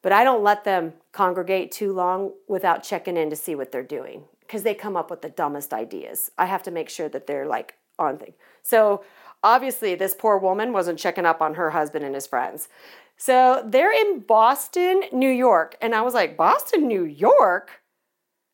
but 0.00 0.12
I 0.12 0.24
don't 0.24 0.42
let 0.42 0.64
them 0.64 0.94
congregate 1.12 1.70
too 1.72 1.92
long 1.92 2.32
without 2.48 2.82
checking 2.82 3.16
in 3.16 3.30
to 3.30 3.36
see 3.36 3.54
what 3.54 3.70
they're 3.70 3.82
doing 3.82 4.24
because 4.40 4.62
they 4.62 4.74
come 4.74 4.96
up 4.96 5.10
with 5.10 5.22
the 5.22 5.28
dumbest 5.28 5.72
ideas. 5.72 6.30
I 6.36 6.46
have 6.46 6.62
to 6.64 6.70
make 6.70 6.88
sure 6.88 7.08
that 7.10 7.26
they're 7.26 7.46
like 7.46 7.76
on 7.98 8.18
thing. 8.18 8.34
So 8.62 9.04
obviously, 9.42 9.94
this 9.94 10.14
poor 10.14 10.38
woman 10.38 10.72
wasn't 10.72 10.98
checking 10.98 11.26
up 11.26 11.40
on 11.40 11.54
her 11.54 11.70
husband 11.70 12.04
and 12.04 12.14
his 12.14 12.26
friends. 12.26 12.68
So 13.16 13.62
they're 13.64 13.92
in 13.92 14.20
Boston, 14.20 15.02
New 15.12 15.30
York. 15.30 15.76
And 15.80 15.94
I 15.94 16.02
was 16.02 16.14
like, 16.14 16.36
Boston, 16.36 16.88
New 16.88 17.04
York? 17.04 17.81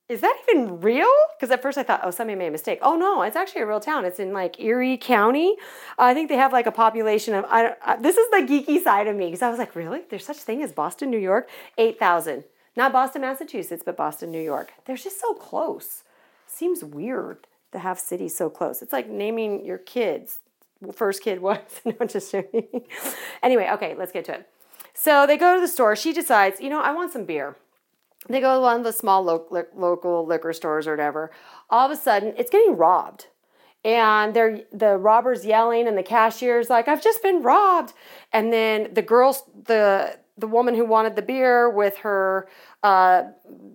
Is 0.09 0.23
that 0.23 0.37
even 0.49 0.81
real? 0.81 1.11
Because 1.37 1.51
at 1.51 1.61
first 1.61 1.77
I 1.77 1.83
thought, 1.83 2.01
oh, 2.03 2.11
somebody 2.11 2.39
made 2.39 2.47
a 2.47 2.51
mistake. 2.51 2.79
Oh 2.81 2.97
no, 2.97 3.23
it's 3.23 3.37
actually 3.37 3.61
a 3.61 3.67
real 3.67 3.81
town. 3.81 4.07
It's 4.07 4.19
in 4.19 4.33
like 4.33 4.59
Erie 4.59 4.97
County. 4.97 5.57
I 5.99 6.15
think 6.15 6.31
they 6.31 6.37
have 6.37 6.53
like 6.53 6.67
a 6.67 6.73
population 6.73 7.35
of. 7.35 7.45
I, 7.49 7.75
I, 7.85 7.97
this 7.97 8.17
is 8.17 8.31
the 8.31 8.39
geeky 8.39 8.83
side 8.83 9.07
of 9.07 9.17
me 9.17 9.27
because 9.27 9.43
I 9.43 9.51
was 9.51 9.59
like, 9.59 9.77
really? 9.77 10.03
There's 10.09 10.25
such 10.25 10.39
thing 10.39 10.63
as 10.63 10.73
Boston, 10.73 11.11
New 11.11 11.19
York? 11.19 11.51
Eight 11.77 11.99
thousand. 11.99 12.45
Not 12.75 12.93
Boston, 12.93 13.23
Massachusetts, 13.23 13.83
but 13.85 13.97
Boston, 13.97 14.31
New 14.31 14.41
York. 14.41 14.73
They're 14.87 14.97
just 14.97 15.21
so 15.21 15.35
close. 15.35 16.05
Seems 16.47 16.83
weird 16.83 17.47
to 17.73 17.79
have 17.79 17.99
cities 17.99 18.37
so 18.37 18.49
close. 18.49 18.81
It's 18.81 18.93
like 18.93 19.09
naming 19.09 19.65
your 19.65 19.79
kids. 19.79 20.39
First 20.95 21.23
kid 21.23 21.41
was 21.43 21.59
no, 21.85 22.07
just 22.07 22.35
anyway, 23.43 23.69
okay, 23.73 23.95
let's 23.99 24.13
get 24.13 24.25
to 24.27 24.35
it. 24.35 24.49
So 24.95 25.27
they 25.27 25.37
go 25.37 25.55
to 25.55 25.61
the 25.61 25.69
store. 25.69 25.97
She 25.97 26.13
decides, 26.13 26.61
you 26.61 26.71
know, 26.71 26.81
I 26.81 26.93
want 26.93 27.13
some 27.13 27.25
beer. 27.25 27.57
They 28.29 28.41
go 28.41 28.57
to 28.57 28.61
one 28.61 28.79
of 28.79 28.85
the 28.85 28.93
small 28.93 29.23
lo- 29.23 29.67
local 29.75 30.27
liquor 30.27 30.53
stores 30.53 30.87
or 30.87 30.93
whatever. 30.93 31.31
All 31.71 31.87
of 31.87 31.93
a 31.97 32.01
sudden, 32.01 32.35
it's 32.37 32.51
getting 32.51 32.77
robbed. 32.77 33.27
And 33.85 34.35
they're 34.35 34.63
the 34.73 34.97
robbers 34.97 35.47
yelling 35.47 35.87
and 35.87 35.97
the 35.97 36.03
cashier's 36.03 36.69
like 36.69 36.89
i've 36.89 37.03
just 37.03 37.23
been 37.23 37.43
robbed. 37.43 37.93
And 38.33 38.53
then 38.53 38.93
the 38.93 39.03
girls 39.03 39.45
the 39.67 40.19
the 40.37 40.49
woman 40.49 40.75
who 40.75 40.85
wanted 40.85 41.17
the 41.17 41.23
beer 41.23 41.71
with 41.71 41.99
her 41.99 42.49
uh, 42.83 43.25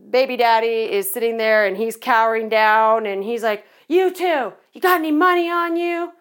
baby 0.10 0.38
daddy 0.38 0.92
is 0.92 1.12
sitting 1.12 1.38
there 1.38 1.66
and 1.66 1.78
he's 1.78 1.98
cowering 1.98 2.50
down 2.50 3.06
and 3.06 3.24
he's 3.24 3.44
like 3.44 3.66
you 3.88 4.14
too. 4.14 4.54
You 4.74 4.82
got 4.82 5.00
any 5.00 5.12
money 5.12 5.50
on 5.50 5.78
you 5.78 6.12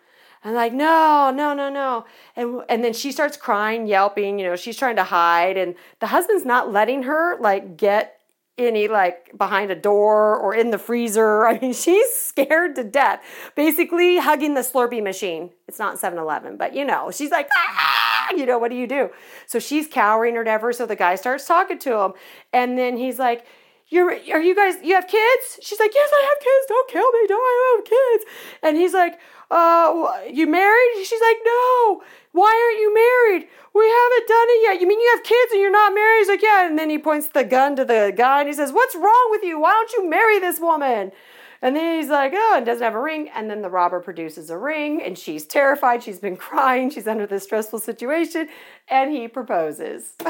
and 0.44 0.54
like 0.54 0.72
no 0.72 1.32
no 1.34 1.54
no 1.54 1.68
no 1.68 2.04
and 2.36 2.62
and 2.68 2.82
then 2.82 2.92
she 2.92 3.12
starts 3.12 3.36
crying 3.36 3.86
yelping 3.86 4.38
you 4.38 4.46
know 4.46 4.56
she's 4.56 4.76
trying 4.76 4.96
to 4.96 5.04
hide 5.04 5.56
and 5.56 5.74
the 6.00 6.08
husband's 6.08 6.44
not 6.44 6.72
letting 6.72 7.04
her 7.04 7.38
like 7.40 7.76
get 7.76 8.22
any 8.58 8.88
like 8.88 9.36
behind 9.36 9.70
a 9.70 9.74
door 9.74 10.36
or 10.36 10.54
in 10.54 10.70
the 10.70 10.78
freezer. 10.78 11.46
I 11.46 11.58
mean, 11.58 11.72
she's 11.72 12.12
scared 12.14 12.76
to 12.76 12.84
death, 12.84 13.22
basically 13.54 14.18
hugging 14.18 14.54
the 14.54 14.60
Slurpee 14.60 15.02
machine. 15.02 15.50
It's 15.68 15.78
not 15.78 15.98
7 15.98 16.18
Eleven, 16.18 16.56
but 16.56 16.74
you 16.74 16.84
know, 16.84 17.10
she's 17.10 17.30
like, 17.30 17.48
ah, 17.56 18.30
you 18.32 18.46
know, 18.46 18.58
what 18.58 18.70
do 18.70 18.76
you 18.76 18.86
do? 18.86 19.10
So 19.46 19.58
she's 19.58 19.86
cowering 19.86 20.36
or 20.36 20.40
whatever. 20.40 20.72
So 20.72 20.86
the 20.86 20.96
guy 20.96 21.14
starts 21.14 21.46
talking 21.46 21.78
to 21.80 21.98
him. 22.00 22.12
And 22.52 22.78
then 22.78 22.96
he's 22.96 23.18
like, 23.18 23.46
you're, 23.88 24.10
are 24.10 24.40
you 24.40 24.54
guys, 24.54 24.76
you 24.82 24.94
have 24.94 25.06
kids? 25.06 25.58
She's 25.62 25.78
like, 25.78 25.92
yes, 25.94 26.10
I 26.12 26.22
have 26.22 26.40
kids. 26.40 26.66
Don't 26.68 26.90
kill 26.90 27.12
me. 27.12 27.26
Don't 27.28 27.40
I 27.40 27.76
have 27.76 27.84
kids? 27.84 28.24
And 28.62 28.76
he's 28.76 28.94
like, 28.94 29.18
uh, 29.52 30.22
you 30.30 30.46
married? 30.46 31.04
She's 31.04 31.20
like, 31.20 31.36
no. 31.44 32.02
Why 32.32 32.48
aren't 32.48 32.80
you 32.80 32.94
married? 32.94 33.48
We 33.74 33.86
haven't 33.86 34.28
done 34.28 34.46
it 34.48 34.62
yet. 34.62 34.80
You 34.80 34.88
mean 34.88 35.00
you 35.00 35.12
have 35.14 35.22
kids 35.22 35.52
and 35.52 35.60
you're 35.60 35.70
not 35.70 35.94
married? 35.94 36.20
He's 36.20 36.28
like, 36.28 36.42
yeah. 36.42 36.66
And 36.66 36.78
then 36.78 36.88
he 36.88 36.98
points 36.98 37.28
the 37.28 37.44
gun 37.44 37.76
to 37.76 37.84
the 37.84 38.12
guy 38.16 38.40
and 38.40 38.48
he 38.48 38.54
says, 38.54 38.72
what's 38.72 38.94
wrong 38.94 39.28
with 39.30 39.42
you? 39.42 39.60
Why 39.60 39.72
don't 39.72 39.92
you 39.92 40.08
marry 40.08 40.38
this 40.38 40.58
woman? 40.58 41.12
And 41.60 41.76
then 41.76 42.00
he's 42.00 42.08
like, 42.08 42.32
oh, 42.34 42.54
and 42.56 42.66
doesn't 42.66 42.82
have 42.82 42.94
a 42.94 43.00
ring. 43.00 43.28
And 43.34 43.48
then 43.48 43.62
the 43.62 43.70
robber 43.70 44.00
produces 44.00 44.50
a 44.50 44.58
ring 44.58 45.00
and 45.02 45.16
she's 45.16 45.44
terrified. 45.44 46.02
She's 46.02 46.18
been 46.18 46.36
crying. 46.36 46.90
She's 46.90 47.06
under 47.06 47.26
this 47.26 47.44
stressful 47.44 47.78
situation. 47.78 48.48
And 48.88 49.12
he 49.12 49.28
proposes. 49.28 50.14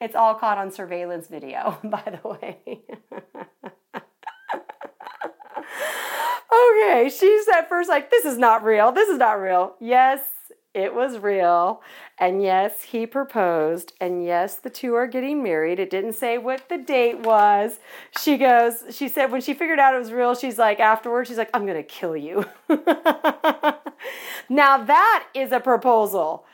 it's 0.00 0.14
all 0.14 0.36
caught 0.36 0.58
on 0.58 0.70
surveillance 0.70 1.26
video, 1.26 1.78
by 1.84 2.18
the 2.22 2.28
way. 2.28 2.82
okay, 6.52 7.08
she's 7.08 7.48
at 7.48 7.68
first 7.68 7.88
like, 7.88 8.10
this 8.10 8.24
is 8.24 8.38
not 8.38 8.64
real. 8.64 8.92
This 8.92 9.08
is 9.08 9.18
not 9.18 9.40
real. 9.40 9.74
Yes, 9.80 10.20
it 10.74 10.94
was 10.94 11.18
real. 11.18 11.82
And 12.18 12.42
yes, 12.42 12.82
he 12.82 13.06
proposed. 13.06 13.92
And 14.00 14.24
yes, 14.24 14.56
the 14.56 14.70
two 14.70 14.94
are 14.94 15.06
getting 15.06 15.42
married. 15.42 15.78
It 15.78 15.90
didn't 15.90 16.14
say 16.14 16.38
what 16.38 16.68
the 16.68 16.78
date 16.78 17.20
was. 17.20 17.78
She 18.20 18.38
goes, 18.38 18.84
she 18.90 19.08
said 19.08 19.30
when 19.30 19.40
she 19.40 19.54
figured 19.54 19.78
out 19.78 19.94
it 19.94 19.98
was 19.98 20.12
real, 20.12 20.34
she's 20.34 20.58
like, 20.58 20.80
afterwards, 20.80 21.28
she's 21.28 21.38
like, 21.38 21.50
I'm 21.52 21.66
going 21.66 21.76
to 21.76 21.82
kill 21.82 22.16
you. 22.16 22.44
now 24.48 24.78
that 24.84 25.26
is 25.34 25.52
a 25.52 25.60
proposal. 25.60 26.44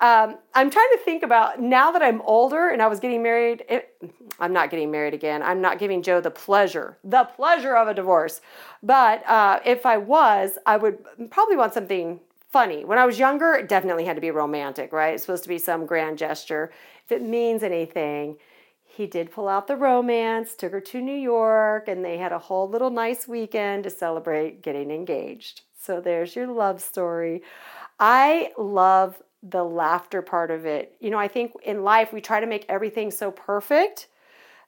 Um, 0.00 0.38
I'm 0.54 0.70
trying 0.70 0.90
to 0.92 0.98
think 1.04 1.22
about 1.22 1.60
now 1.60 1.90
that 1.90 2.02
I'm 2.02 2.20
older 2.22 2.68
and 2.68 2.80
I 2.80 2.86
was 2.86 3.00
getting 3.00 3.22
married. 3.22 3.64
It, 3.68 3.96
I'm 4.38 4.52
not 4.52 4.70
getting 4.70 4.90
married 4.90 5.14
again. 5.14 5.42
I'm 5.42 5.60
not 5.60 5.78
giving 5.78 6.02
Joe 6.02 6.20
the 6.20 6.30
pleasure, 6.30 6.98
the 7.02 7.24
pleasure 7.24 7.76
of 7.76 7.88
a 7.88 7.94
divorce. 7.94 8.40
But 8.82 9.28
uh, 9.28 9.60
if 9.64 9.84
I 9.84 9.96
was, 9.96 10.58
I 10.66 10.76
would 10.76 10.98
probably 11.30 11.56
want 11.56 11.74
something 11.74 12.20
funny. 12.48 12.84
When 12.84 12.98
I 12.98 13.06
was 13.06 13.18
younger, 13.18 13.54
it 13.54 13.68
definitely 13.68 14.04
had 14.04 14.14
to 14.14 14.22
be 14.22 14.30
romantic, 14.30 14.92
right? 14.92 15.14
It's 15.14 15.24
supposed 15.24 15.42
to 15.42 15.48
be 15.48 15.58
some 15.58 15.84
grand 15.84 16.18
gesture. 16.18 16.70
If 17.04 17.12
it 17.12 17.22
means 17.22 17.62
anything, 17.62 18.36
he 18.84 19.06
did 19.06 19.30
pull 19.30 19.48
out 19.48 19.66
the 19.66 19.76
romance, 19.76 20.54
took 20.54 20.72
her 20.72 20.80
to 20.80 21.00
New 21.00 21.16
York, 21.16 21.88
and 21.88 22.04
they 22.04 22.18
had 22.18 22.32
a 22.32 22.38
whole 22.38 22.68
little 22.68 22.90
nice 22.90 23.28
weekend 23.28 23.84
to 23.84 23.90
celebrate 23.90 24.62
getting 24.62 24.90
engaged. 24.90 25.62
So 25.80 26.00
there's 26.00 26.34
your 26.34 26.46
love 26.46 26.80
story. 26.80 27.42
I 28.00 28.52
love 28.56 29.22
the 29.42 29.62
laughter 29.62 30.22
part 30.22 30.50
of 30.50 30.66
it. 30.66 30.96
You 31.00 31.10
know, 31.10 31.18
I 31.18 31.28
think 31.28 31.52
in 31.64 31.84
life 31.84 32.12
we 32.12 32.20
try 32.20 32.40
to 32.40 32.46
make 32.46 32.64
everything 32.68 33.10
so 33.10 33.30
perfect 33.30 34.08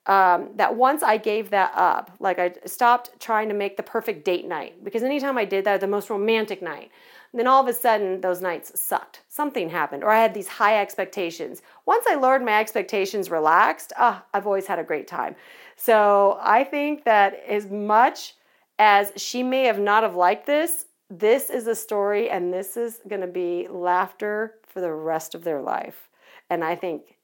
um, 0.06 0.50
that 0.56 0.74
once 0.74 1.02
I 1.02 1.18
gave 1.18 1.50
that 1.50 1.72
up, 1.74 2.12
like 2.20 2.38
I 2.38 2.54
stopped 2.66 3.10
trying 3.20 3.48
to 3.48 3.54
make 3.54 3.76
the 3.76 3.82
perfect 3.82 4.24
date 4.24 4.46
night 4.46 4.82
because 4.82 5.02
anytime 5.02 5.36
I 5.36 5.44
did 5.44 5.64
that, 5.64 5.80
the 5.80 5.86
most 5.86 6.08
romantic 6.08 6.62
night, 6.62 6.90
then 7.32 7.46
all 7.46 7.62
of 7.62 7.68
a 7.68 7.72
sudden 7.72 8.20
those 8.20 8.40
nights 8.40 8.80
sucked. 8.80 9.20
Something 9.28 9.68
happened, 9.68 10.02
or 10.02 10.10
I 10.10 10.20
had 10.20 10.34
these 10.34 10.48
high 10.48 10.80
expectations. 10.80 11.62
Once 11.86 12.04
I 12.08 12.16
lowered 12.16 12.44
my 12.44 12.58
expectations, 12.58 13.30
relaxed, 13.30 13.92
ah, 13.98 14.24
I've 14.34 14.46
always 14.46 14.66
had 14.66 14.78
a 14.78 14.84
great 14.84 15.06
time. 15.06 15.36
So 15.76 16.38
I 16.40 16.64
think 16.64 17.04
that 17.04 17.42
as 17.46 17.66
much 17.66 18.34
as 18.78 19.12
she 19.16 19.42
may 19.42 19.64
have 19.64 19.78
not 19.78 20.02
have 20.02 20.16
liked 20.16 20.46
this, 20.46 20.86
this 21.08 21.50
is 21.50 21.66
a 21.66 21.74
story 21.74 22.30
and 22.30 22.52
this 22.52 22.76
is 22.76 23.00
going 23.08 23.20
to 23.20 23.26
be 23.26 23.68
laughter 23.68 24.56
for 24.70 24.80
the 24.80 24.92
rest 24.92 25.34
of 25.34 25.44
their 25.44 25.60
life. 25.60 26.08
And 26.48 26.64
I 26.64 26.76
think 26.76 27.16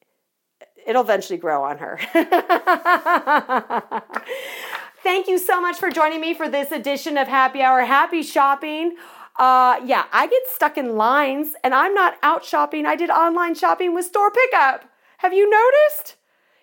it'll 0.86 1.02
eventually 1.02 1.38
grow 1.38 1.64
on 1.64 1.78
her. 1.78 1.98
Thank 5.02 5.28
you 5.28 5.38
so 5.38 5.60
much 5.60 5.76
for 5.76 5.90
joining 5.90 6.20
me 6.20 6.34
for 6.34 6.48
this 6.48 6.72
edition 6.72 7.16
of 7.16 7.28
Happy 7.28 7.62
Hour. 7.62 7.82
Happy 7.82 8.22
shopping. 8.22 8.96
Uh, 9.38 9.80
yeah, 9.84 10.06
I 10.12 10.26
get 10.26 10.42
stuck 10.48 10.78
in 10.78 10.96
lines 10.96 11.54
and 11.62 11.74
I'm 11.74 11.94
not 11.94 12.14
out 12.22 12.44
shopping. 12.44 12.86
I 12.86 12.96
did 12.96 13.10
online 13.10 13.54
shopping 13.54 13.94
with 13.94 14.06
store 14.06 14.30
pickup. 14.30 14.84
Have 15.18 15.32
you 15.32 15.48
noticed? 15.48 16.16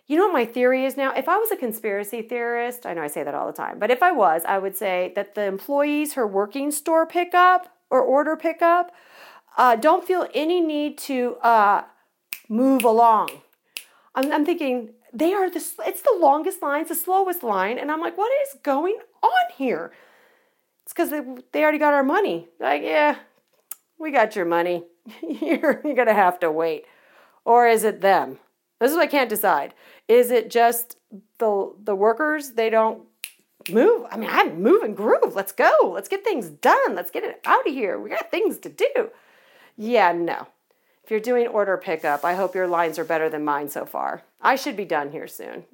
You 0.08 0.18
know 0.18 0.26
what 0.26 0.34
my 0.34 0.46
theory 0.46 0.84
is 0.86 0.98
now? 0.98 1.14
If 1.14 1.30
I 1.30 1.38
was 1.38 1.52
a 1.52 1.56
conspiracy 1.56 2.22
theorist, 2.22 2.86
I 2.86 2.94
know 2.94 3.02
I 3.02 3.08
say 3.08 3.24
that 3.24 3.34
all 3.34 3.48
the 3.48 3.54
time, 3.54 3.80
but 3.80 3.90
if 3.90 4.04
I 4.04 4.12
was, 4.12 4.42
I 4.46 4.58
would 4.58 4.76
say 4.76 5.14
that 5.16 5.36
the 5.36 5.46
employees 5.46 6.14
who 6.14 6.22
are 6.22 6.28
working 6.28 6.72
store 6.72 7.06
pickup 7.06 7.74
or 7.90 8.02
order 8.02 8.36
pickup 8.36 8.92
uh, 9.58 9.76
don't 9.76 10.06
feel 10.06 10.28
any 10.34 10.62
need 10.62 10.98
to 10.98 11.36
uh, 11.38 11.84
move 12.50 12.84
along. 12.84 13.30
I'm, 14.16 14.32
I'm, 14.32 14.46
thinking 14.46 14.90
they 15.12 15.34
are 15.34 15.50
the 15.50 15.64
it's 15.86 16.02
the 16.02 16.18
longest 16.20 16.62
line, 16.62 16.82
it's 16.82 16.90
the 16.90 16.96
slowest 16.96 17.44
line, 17.44 17.78
and 17.78 17.92
I'm 17.92 18.02
like, 18.02 18.18
what 18.18 18.32
is 18.44 18.60
going 18.62 18.98
on 19.22 19.56
here? 19.58 19.92
It's 20.84 20.94
because 20.94 21.10
they 21.10 21.22
they 21.52 21.64
already 21.64 21.78
got 21.78 21.94
our 21.94 22.04
money. 22.04 22.48
Like, 22.60 22.84
yeah, 22.84 23.18
we 23.98 24.12
got 24.12 24.36
your 24.36 24.46
money. 24.46 24.84
you're 25.22 25.82
you're 25.84 25.96
gonna 25.96 26.14
have 26.14 26.40
to 26.42 26.52
wait, 26.52 26.86
or 27.46 27.68
is 27.68 27.84
it 27.84 28.02
them? 28.02 28.40
This 28.80 28.92
is 28.92 28.98
what 28.98 29.04
I 29.04 29.12
can't 29.12 29.30
decide. 29.30 29.74
Is 30.08 30.32
it 30.32 30.50
just 30.50 30.98
the 31.38 31.74
the 31.84 31.96
workers? 31.96 32.52
They 32.52 32.70
don't 32.70 33.04
move. 33.70 34.06
I 34.12 34.18
mean, 34.18 34.30
I'm 34.32 34.62
moving 34.62 34.94
groove. 34.94 35.36
Let's 35.36 35.52
go. 35.52 35.74
Let's 35.84 36.10
get 36.10 36.24
things 36.24 36.50
done. 36.50 36.96
Let's 36.96 37.12
get 37.12 37.24
it 37.24 37.40
out 37.46 37.68
of 37.68 37.74
here. 37.74 38.00
We 38.00 38.10
got 38.10 38.32
things 38.32 38.58
to 38.60 38.70
do. 38.70 39.10
Yeah, 39.78 40.12
no. 40.12 40.48
If 41.04 41.12
you're 41.12 41.20
doing 41.20 41.48
order 41.48 41.78
pickup, 41.78 42.24
I 42.24 42.36
hope 42.36 42.56
your 42.56 42.68
lines 42.68 42.98
are 42.98 43.04
better 43.04 43.30
than 43.30 43.44
mine 43.44 43.70
so 43.70 43.86
far. 43.86 44.24
I 44.42 44.56
should 44.56 44.78
be 44.78 44.86
done 44.86 45.12
here 45.12 45.28
soon. 45.28 45.66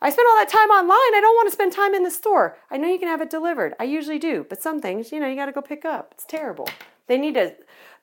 I 0.00 0.10
spend 0.10 0.26
all 0.28 0.36
that 0.36 0.48
time 0.48 0.70
online. 0.70 1.14
I 1.14 1.20
don't 1.20 1.36
want 1.36 1.48
to 1.48 1.52
spend 1.52 1.72
time 1.72 1.94
in 1.94 2.02
the 2.02 2.10
store. 2.10 2.58
I 2.70 2.76
know 2.76 2.88
you 2.88 2.98
can 2.98 3.08
have 3.08 3.22
it 3.22 3.30
delivered. 3.30 3.74
I 3.80 3.84
usually 3.84 4.18
do, 4.18 4.44
but 4.48 4.60
some 4.60 4.80
things, 4.80 5.12
you 5.12 5.20
know, 5.20 5.26
you 5.26 5.36
got 5.36 5.46
to 5.46 5.52
go 5.52 5.62
pick 5.62 5.84
up. 5.84 6.10
It's 6.12 6.26
terrible. 6.26 6.68
They 7.06 7.18
need 7.18 7.34
to 7.34 7.54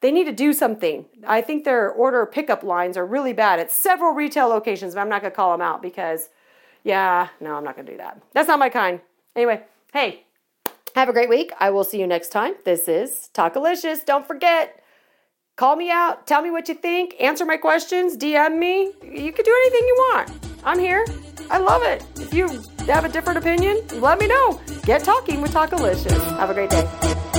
they 0.01 0.11
need 0.11 0.25
to 0.25 0.33
do 0.33 0.51
something. 0.51 1.05
I 1.25 1.41
think 1.41 1.63
their 1.63 1.89
order 1.89 2.25
pickup 2.25 2.61
lines 2.61 2.97
are 2.97 3.05
really 3.05 3.31
bad 3.31 3.59
at 3.59 3.71
several 3.71 4.11
retail 4.11 4.49
locations, 4.49 4.95
but 4.95 5.01
I'm 5.01 5.07
not 5.07 5.21
going 5.21 5.31
to 5.31 5.35
call 5.35 5.51
them 5.53 5.61
out 5.61 5.81
because 5.81 6.29
yeah, 6.83 7.29
no, 7.39 7.55
I'm 7.55 7.63
not 7.63 7.75
going 7.75 7.85
to 7.85 7.91
do 7.93 7.97
that. 7.99 8.21
That's 8.33 8.47
not 8.47 8.59
my 8.59 8.69
kind. 8.69 8.99
Anyway, 9.35 9.61
hey, 9.93 10.25
have 10.95 11.09
a 11.09 11.13
great 11.13 11.29
week. 11.29 11.53
I 11.59 11.69
will 11.69 11.83
see 11.83 11.99
you 11.99 12.07
next 12.07 12.29
time. 12.29 12.55
This 12.65 12.87
is 12.87 13.29
Talkalicious. 13.33 14.05
Don't 14.05 14.27
forget 14.27 14.82
Call 15.55 15.75
me 15.75 15.91
out, 15.91 16.25
tell 16.25 16.41
me 16.41 16.49
what 16.49 16.67
you 16.67 16.73
think, 16.73 17.13
answer 17.19 17.45
my 17.45 17.57
questions, 17.57 18.17
DM 18.17 18.57
me. 18.57 18.91
You 19.03 19.31
can 19.31 19.45
do 19.45 19.55
anything 19.65 19.87
you 19.87 19.95
want. 20.09 20.31
I'm 20.63 20.79
here. 20.79 21.05
I 21.51 21.59
love 21.59 21.83
it. 21.83 22.03
If 22.15 22.33
you 22.33 22.47
have 22.87 23.05
a 23.05 23.09
different 23.09 23.37
opinion, 23.37 23.83
let 24.01 24.17
me 24.17 24.25
know. 24.25 24.59
Get 24.83 25.03
talking 25.03 25.41
with 25.41 25.53
Talkalicious. 25.53 26.37
Have 26.39 26.49
a 26.49 26.55
great 26.55 26.71
day. 26.71 27.32